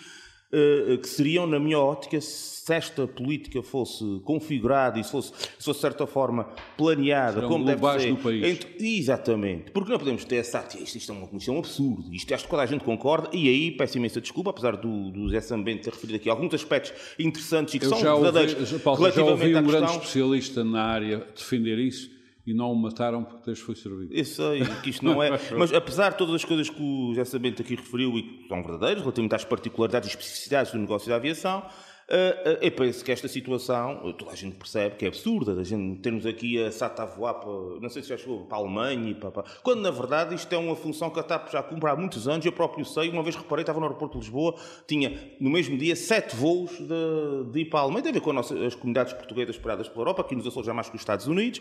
[0.52, 5.64] eh, que seriam, na minha ótica, se esta política fosse configurada e se fosse, se
[5.64, 8.10] fosse de certa forma planeada, Serão como deve ser.
[8.10, 8.58] no país.
[8.80, 9.70] Exatamente.
[9.70, 10.66] Porque não podemos ter essa.
[10.80, 12.12] Isto, isto é uma comissão absurdo.
[12.12, 13.28] Isto acho que toda a gente concorda.
[13.32, 16.92] E aí peço imensa desculpa, apesar do, do Zé Sambente ter referido aqui alguns aspectos
[17.18, 20.64] interessantes e que Eu são ouvi, verdadeiros já- Paulo, já ouvi relativamente um grande especialista
[20.64, 22.15] na área defender isso
[22.46, 24.14] e não o mataram porque Deus foi servido.
[24.14, 25.30] Eu sei que isto não é.
[25.58, 28.62] Mas apesar de todas as coisas que o José Sabente aqui referiu e que são
[28.62, 31.64] verdadeiras, relativamente às particularidades e especificidades do negócio da aviação,
[32.08, 35.64] eh, eh, eu penso que esta situação, toda a gente percebe que é absurda, da
[35.64, 37.50] gente termos aqui a SATA a voar para,
[37.80, 40.56] não sei se já chegou, para a Alemanha, para, para- quando na verdade isto é
[40.56, 43.34] uma função que a TAP já cumpre há muitos anos, eu próprio sei, uma vez
[43.34, 44.54] reparei, estava no aeroporto de Lisboa,
[44.86, 48.20] tinha no mesmo dia sete voos de, de ir para a Alemanha, tem a ver
[48.20, 50.94] com a nossa- as comunidades portuguesas espalhadas pela Europa, aqui nos Açores já mais que
[50.94, 51.60] os Estados Unidos,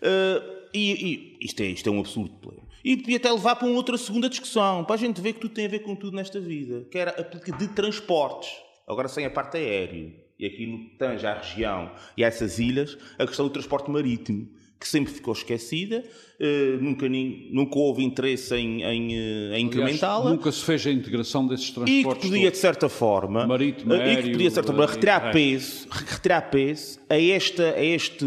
[0.00, 2.62] eh, e, e isto, é, isto é um absurdo pleno.
[2.82, 5.52] E podia até levar para uma outra segunda discussão, para a gente ver que tudo
[5.54, 8.50] tem a ver com tudo nesta vida, que era a política de transportes,
[8.88, 12.58] agora sem a parte aéreo, e aqui no que tange à região e a essas
[12.58, 14.48] ilhas, a questão do transporte marítimo,
[14.82, 16.02] que sempre ficou esquecida,
[16.40, 20.28] eh, nunca, nunca houve interesse em, em, eh, em incrementá-la.
[20.28, 22.22] Nunca se fez a integração desses E transportes.
[22.24, 25.28] que podia, de certa forma, Marítimo, eh, e que aéreo, podia, de certa forma, retirar
[25.28, 25.30] é.
[25.30, 28.26] peso, retirar peso a esta, a este,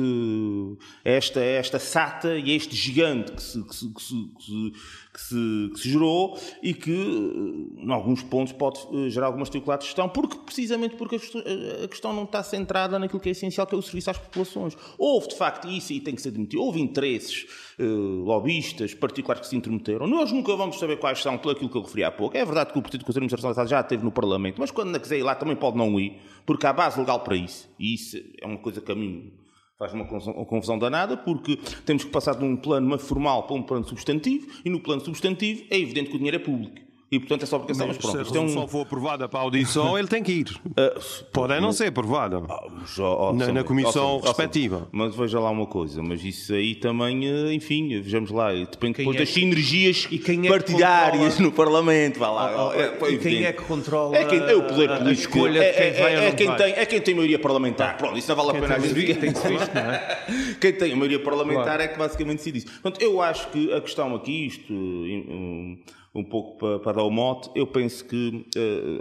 [1.04, 4.16] a esta, a esta sata e a este gigante que se, que se, que se,
[4.16, 4.72] que se,
[5.16, 9.50] que se- que se gerou e que, eh, em alguns pontos, pode eh, gerar algumas
[9.50, 11.42] dificuldades de gestão, porque, precisamente porque a questão,
[11.84, 14.76] a questão não está centrada naquilo que é essencial, que é o serviço às populações.
[14.98, 17.46] Houve, de facto, e isso aí tem que ser admitido, houve interesses
[17.80, 20.06] eh, lobistas particulares que se intrometeram.
[20.06, 22.36] Nós nunca vamos saber quais são, pelo aquilo que eu referi há pouco.
[22.36, 25.24] É verdade que o Partido Conservador Internacionalizado já esteve no Parlamento, mas quando quiser ir
[25.24, 27.70] lá também pode não ir, porque há base legal para isso.
[27.80, 29.32] E isso é uma coisa que a mim
[29.78, 33.86] faz uma confusão- danada, porque temos que passar de um plano formal para um plano
[33.88, 36.86] substantivo, e no plano substantivo é evidente que o dinheiro é público.
[37.16, 37.88] E, portanto, é só obrigação.
[37.88, 38.44] Mas Se pronto, a isto é um...
[38.44, 40.46] resolução for aprovada para a audição, ele tem que ir.
[40.78, 41.00] Ah,
[41.32, 42.42] Pode é não ser aprovada.
[42.42, 44.88] Mas, ó, Na- na comissão ó, respectiva.
[44.92, 49.16] Mas veja lá uma coisa, mas isso aí também, eh, enfim, vejamos lá, depende depois
[49.16, 52.20] é das que- sinergias e quem é que partidárias controla- no Parlamento.
[52.20, 52.74] Vá lá, Oh, oh,
[53.08, 55.30] é, e quem é que controla é, quem, é o poder a- a político.
[55.38, 56.58] escolha de é, quem é- vai ou é não quem vai?
[56.58, 57.98] tem, é quem tem maioria parlamentar.
[57.98, 60.18] Pronto, isso não vale a pena a gente Tem- visto, não é?
[60.60, 62.68] quem tem a maioria parlamentar é que basicamente decide isso.
[62.82, 65.78] Portanto, eu acho que a questão aqui, isto um,
[66.16, 69.00] um pouco para, para dar o mote, eu penso que, eh,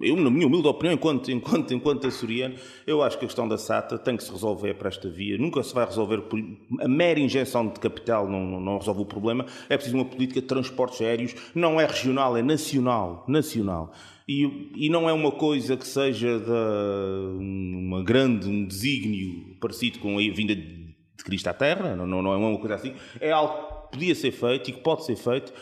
[0.00, 2.54] eu, na minha humilde opinião, enquanto, enquanto, enquanto açoriano,
[2.86, 5.36] eu acho que a questão da SATA tem que se resolver para esta via.
[5.36, 6.40] Nunca se vai resolver por
[6.80, 9.44] a mera injeção de capital, não, não- resolve o problema.
[9.68, 13.24] É preciso uma política de transportes aéreos, não é regional, é nacional.
[13.28, 13.92] nacional.
[14.26, 20.16] E, e não é uma coisa que seja da, uma grande, um desígnio parecido com
[20.16, 20.88] a vinda de
[21.18, 22.94] de Cristo à Terra, não, não, não é uma coisa assim.
[23.20, 23.54] É algo
[23.88, 25.52] que podia ser feito e que pode ser feito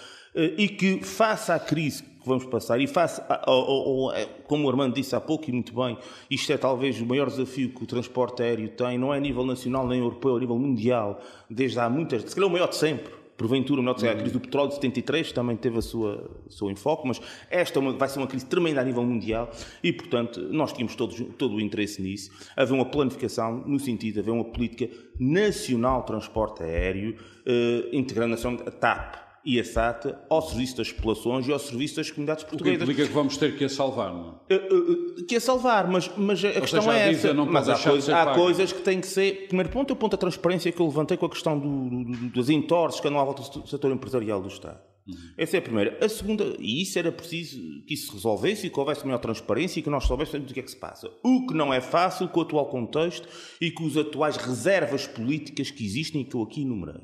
[0.58, 4.94] e que, face à crise que vamos passar e face, ao- eh, como o Armando
[4.94, 5.96] disse há pouco e muito bem,
[6.30, 9.44] isto é talvez o maior desafio que o transporte aéreo tem, não é a nível
[9.46, 12.76] nacional nem europeu, é a nível mundial, desde há muitas, se calhar o maior de
[12.76, 13.14] sempre.
[13.36, 16.30] Porventura, o menor de sempre, a crise do petróleo de 73 também teve a sua,
[16.48, 17.20] seu enfoque, mas
[17.50, 19.50] esta é vai ser uma crise tremenda a nível mundial
[19.84, 22.30] e, portanto, nós tínhamos todos, todo o interesse nisso.
[22.56, 24.88] Haver uma planificação no sentido de haver uma política
[25.20, 27.14] nacional de transporte aéreo,
[27.44, 28.34] eh, integrando
[28.66, 32.46] a TAP e a SATA ao serviço das populações e ao serviço das comunidades O
[32.46, 32.82] que portuguesas.
[32.82, 34.54] implica que vamos ter que a salvar, não é?
[34.54, 37.32] Eh, eh, que é salvar, mas, mas a questão seja, a é essa.
[37.32, 39.46] Mas há, coisa- há coisas que têm que ser.
[39.46, 42.28] Primeiro ponto é o ponto da transparência que eu levantei com a questão do, do,
[42.30, 44.80] das entorses que andam à volta do setor empresarial do Estado.
[45.06, 45.14] Uhum.
[45.38, 45.96] Essa é a primeira.
[46.04, 49.78] A segunda, e isso era preciso que isso se resolvesse e que houvesse maior transparência
[49.78, 51.08] e que nós soubéssemos o que é que se passa.
[51.22, 53.28] O que não é fácil com o atual contexto
[53.60, 57.02] e com as atuais reservas políticas que existem e que eu aqui enumerei.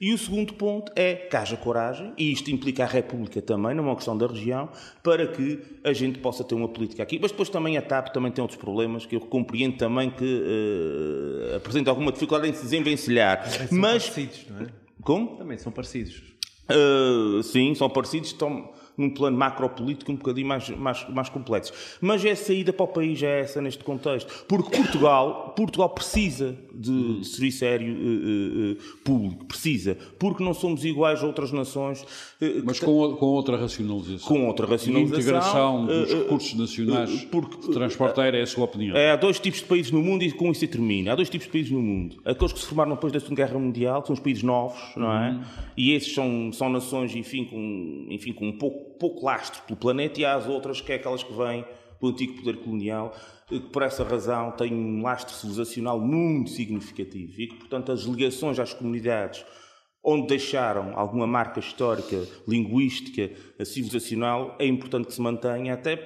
[0.00, 3.84] E o segundo ponto é que haja coragem, e isto implica a República também, não
[3.84, 4.70] é uma questão da região,
[5.02, 7.18] para que a gente possa ter uma política aqui.
[7.20, 10.42] Mas depois também a TAP também tem outros problemas, que eu compreendo também que
[11.52, 13.46] eh, apresenta alguma dificuldade em se desenvencilhar.
[13.46, 14.08] São Mas.
[14.08, 14.68] parecidos, não é?
[15.02, 15.36] Como?
[15.36, 16.22] Também são parecidos.
[16.70, 18.70] Uh, sim, são parecidos, estão
[19.00, 21.72] num plano macropolítico um bocadinho mais, mais, mais complexo.
[22.00, 24.44] Mas é a saída para o país é essa neste contexto.
[24.46, 29.96] Porque Portugal, Portugal precisa de, de serviço aéreo uh, uh, uh, público, precisa.
[30.18, 32.04] Porque não somos iguais a outras nações.
[32.64, 34.28] Mas com, com outra racionalização.
[34.28, 38.40] Com outra racionalização, E integração dos eh, eh, recursos nacionais eh, porque- de transporte aéreo
[38.40, 38.96] é a sua opinião.
[38.96, 41.12] É, há dois tipos de países no mundo e com isso termina.
[41.12, 42.16] Há dois tipos de países no mundo.
[42.24, 45.12] Aqueles que se formaram depois da Segunda Guerra Mundial, que são os países novos, não
[45.12, 45.40] é?
[45.76, 50.20] E esses são, são nações, enfim, com, enfim, com um pouco, pouco lastro pelo planeta,
[50.20, 51.64] e há as outras que é aquelas que vêm
[52.00, 53.16] do antigo poder colonial,
[53.50, 58.02] eh, que por essa razão têm um lastro civilizacional muito significativo e que, portanto, as
[58.02, 59.44] ligações às comunidades
[60.02, 63.30] onde deixaram alguma marca histórica, linguística,
[63.64, 65.96] civilizacional, é importante que se mantenha até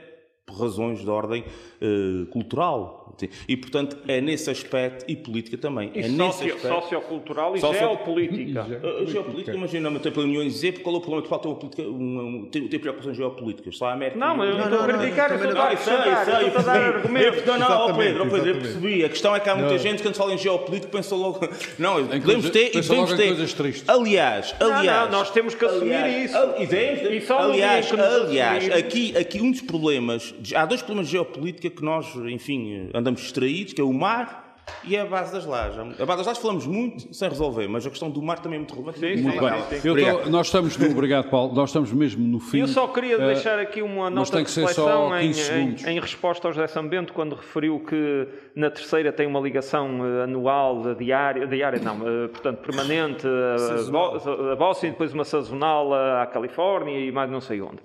[0.46, 1.44] por razões de ordem
[1.80, 3.03] eh, cultural.
[3.48, 6.80] E, portanto, é nesse aspecto, e política também, E é nesse socio- aspecto...
[6.82, 8.60] sociocultural e Socio- geopolítica.
[8.62, 11.22] A, a geopolítica, imagina, não tem problema nenhum em dizer, porque qual é o problema
[11.22, 13.76] de fato uma política, uma, um, tem, tem preocupações geopolíticas.
[13.76, 14.18] Só a América.
[14.18, 16.74] Não, mas eu não não, estou a criticar, eu estou a não, dar sei, sei,
[16.74, 17.44] argumentos.
[17.44, 19.04] Não, não, Pedro, Pedro, eu percebi.
[19.04, 21.40] A questão é que há muita gente que quando fala em geopolítica pensa logo.
[21.78, 22.70] Não, podemos ter.
[22.70, 23.26] podemos ter.
[23.28, 23.88] coisas tristes.
[23.88, 25.10] Aliás, Não, aliás.
[25.10, 27.32] não, nós temos que assumir aliás, isso.
[27.32, 30.34] aliás, aliás aqui, aqui um dos problemas.
[30.54, 34.42] Há dois problemas de geopolítica que nós, enfim, andamos distraídos, que é o mar.
[34.82, 35.78] E a base das lajes.
[36.00, 38.60] A base das lajes falamos muito sem resolver, mas a questão do mar também é
[38.60, 38.98] muito relevante.
[38.98, 39.92] Sim, Muito bem.
[40.22, 40.90] tô- nós estamos no.
[40.90, 41.54] Obrigado, Paulo.
[41.54, 42.60] Nós estamos mesmo no fim.
[42.60, 45.84] Eu só queria Eh, deixar aqui uma nota de reflexão em, 15 segundos.
[45.84, 48.26] em, em resposta ao José Sambento, quando referiu que
[48.56, 54.50] na terceira tem uma ligação eh, anual, diária, diária não, eh, portanto permanente, a Bo-
[54.50, 57.80] a Bósnia, e depois uma sazonal à Califórnia e mais não sei onde.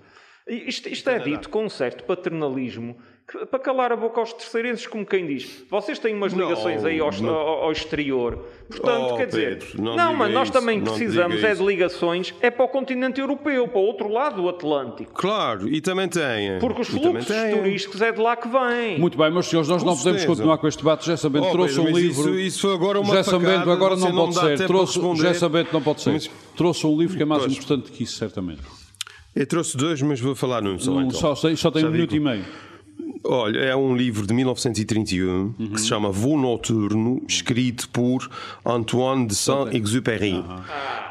[0.48, 2.98] Isto, isto é dito com um certo paternalismo
[3.32, 5.64] que- para calar a boca aos terceirenses, como quem diz.
[5.70, 7.30] Vocês têm umas ligações aí ao, não.
[7.34, 8.44] ao- ao exterior.
[8.70, 11.64] Portanto, Oh, quer dizer, Pedro, não não, mas nós isso, também não precisamos é de
[11.64, 15.12] ligações, é para o continente europeu, para o outro lado do Atlântico.
[15.14, 16.60] Claro, e também tem.
[16.60, 19.00] Porque os E fluxos turísticos é de lá que vêm.
[19.00, 20.28] Muito bem, meus senhores, nós Com não podemos certeza.
[20.28, 21.06] continuar com este debate.
[21.06, 22.22] José Sambento Oh, trouxe Pedro, um livro.
[22.22, 24.68] isso- isso foi agora uma José Sambento facada, agora não não pode ser.
[24.68, 25.00] Trouxe,
[25.40, 26.12] Sambento não pode ser.
[26.14, 27.54] Mas- Trouxe um livro que é mais Pois.
[27.54, 28.62] importante que isso, certamente.
[29.36, 30.92] Eu trouxe dois, mas vou falar num só.
[30.92, 31.12] Um então.
[31.36, 32.44] só, só, tem um minuto e meio.
[33.24, 35.70] Olha, é um livro de 1931 Uhum.
[35.70, 38.30] que se chama Voo Noturno, escrito por
[38.66, 40.44] Antoine de Saint-Exupéry.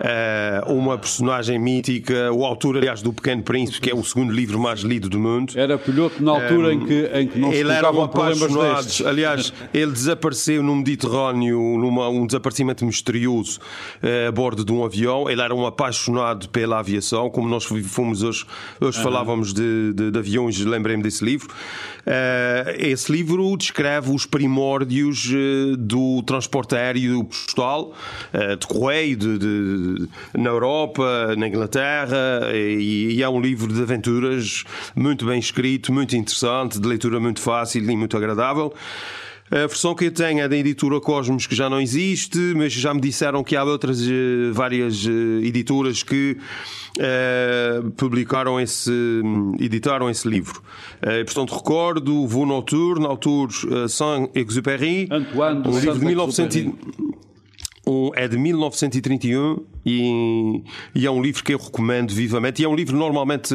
[0.00, 4.58] É uma personagem mítica, o autor, aliás, do Pequeno Príncipe, que é o segundo livro
[4.58, 5.52] mais lido do mundo.
[5.56, 9.06] Era pilhoto na altura em, que, em que não se Ele era um problemas destes.
[9.06, 13.60] Aliás, ele desapareceu no Mediterrâneo, numa, um desaparecimento misterioso
[14.02, 15.28] eh, a bordo de um avião.
[15.28, 18.46] Ele era um apaixonado pela aviação, como nós fomos hoje,
[18.80, 21.48] hoje falávamos de, de, de aviões, lembrei-me desse livro.
[22.10, 27.92] Eh, esse livro descreve os primórdios eh, do transporte aéreo postal,
[28.32, 33.82] eh, de correio, de, de- na Europa, na Inglaterra, e, e é um livro de
[33.82, 34.64] aventuras
[34.96, 38.72] muito bem escrito, muito interessante, de leitura muito fácil e muito agradável.
[39.50, 42.92] A versão que eu tenho é da editora Cosmos, que já não existe, mas já
[42.92, 46.36] me disseram que há outras eh, várias eh, editoras que
[46.98, 48.92] eh, publicaram esse,
[49.58, 50.62] editaram esse livro.
[51.00, 56.06] Eh, portanto, recordo, Voo Noturno, autor uh, Saint-Exupéry, um livro de Saint-Exupéry.
[56.06, 56.72] 1900
[57.86, 60.62] um- é de 1931 e,
[60.94, 62.60] e é um livro que eu recomendo vivamente.
[62.62, 63.54] E é um livro normalmente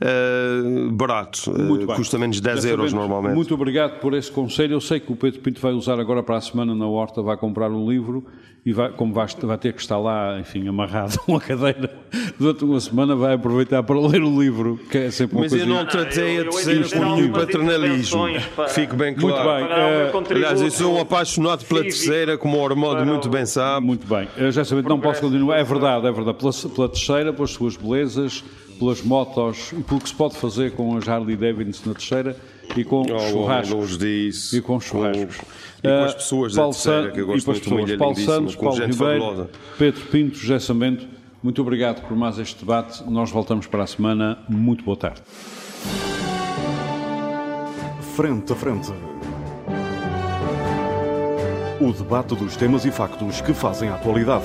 [0.00, 1.96] eh, barato, Muito bem.
[1.96, 3.08] custa menos de 10 Já euros sabemos.
[3.08, 3.34] normalmente.
[3.34, 4.74] Muito obrigado por esse conselho.
[4.74, 7.36] Eu sei que o Pedro Pinto vai usar agora para a semana na horta, vai
[7.36, 8.24] comprar um livro
[8.66, 11.90] e vai, como vai, vai ter que estar lá, enfim, amarrado a uma cadeira
[12.38, 15.58] durante uma semana, vai aproveitar para ler o livro, que é sempre uma Mas eu
[15.60, 15.72] coisa.
[15.74, 18.26] não tratei eu- a eu terceira por nenhum paternalismo.
[18.54, 19.48] para- Fique bem Muito claro.
[19.58, 19.66] bem.
[19.68, 22.68] Para dar o meu Eh, contributo Aliás, eu sou um apaixonado pela terceira, como o
[22.68, 23.86] Para muito bem sabe.
[23.86, 24.28] Muito bem.
[24.36, 25.57] Eu já sabia, não posso continuar.
[25.58, 26.38] É verdade, é verdade.
[26.38, 28.44] Pela, pela terceira, pelas suas belezas,
[28.78, 32.36] pelas motos e pelo que se pode fazer com as Harley Davidson na terceira
[32.76, 33.98] e com Oh, churrascos.
[33.98, 34.56] disso.
[34.56, 35.36] E com churrascos.
[35.82, 37.72] E com as Eh, pessoas da San- que eu e gosto com as muito de
[37.74, 37.98] uma pessoas.
[37.98, 39.50] Paulo Santos, com Paulo gente Ribeiro, fabulosa.
[39.78, 41.08] Pedro Pinto, José Samento,
[41.42, 43.02] muito obrigado por mais este debate.
[43.10, 44.38] Nós voltamos para a semana.
[44.48, 45.22] Muito boa tarde.
[48.14, 48.92] Frente a frente.
[51.80, 54.44] O debate dos temas e factos que fazem a atualidade.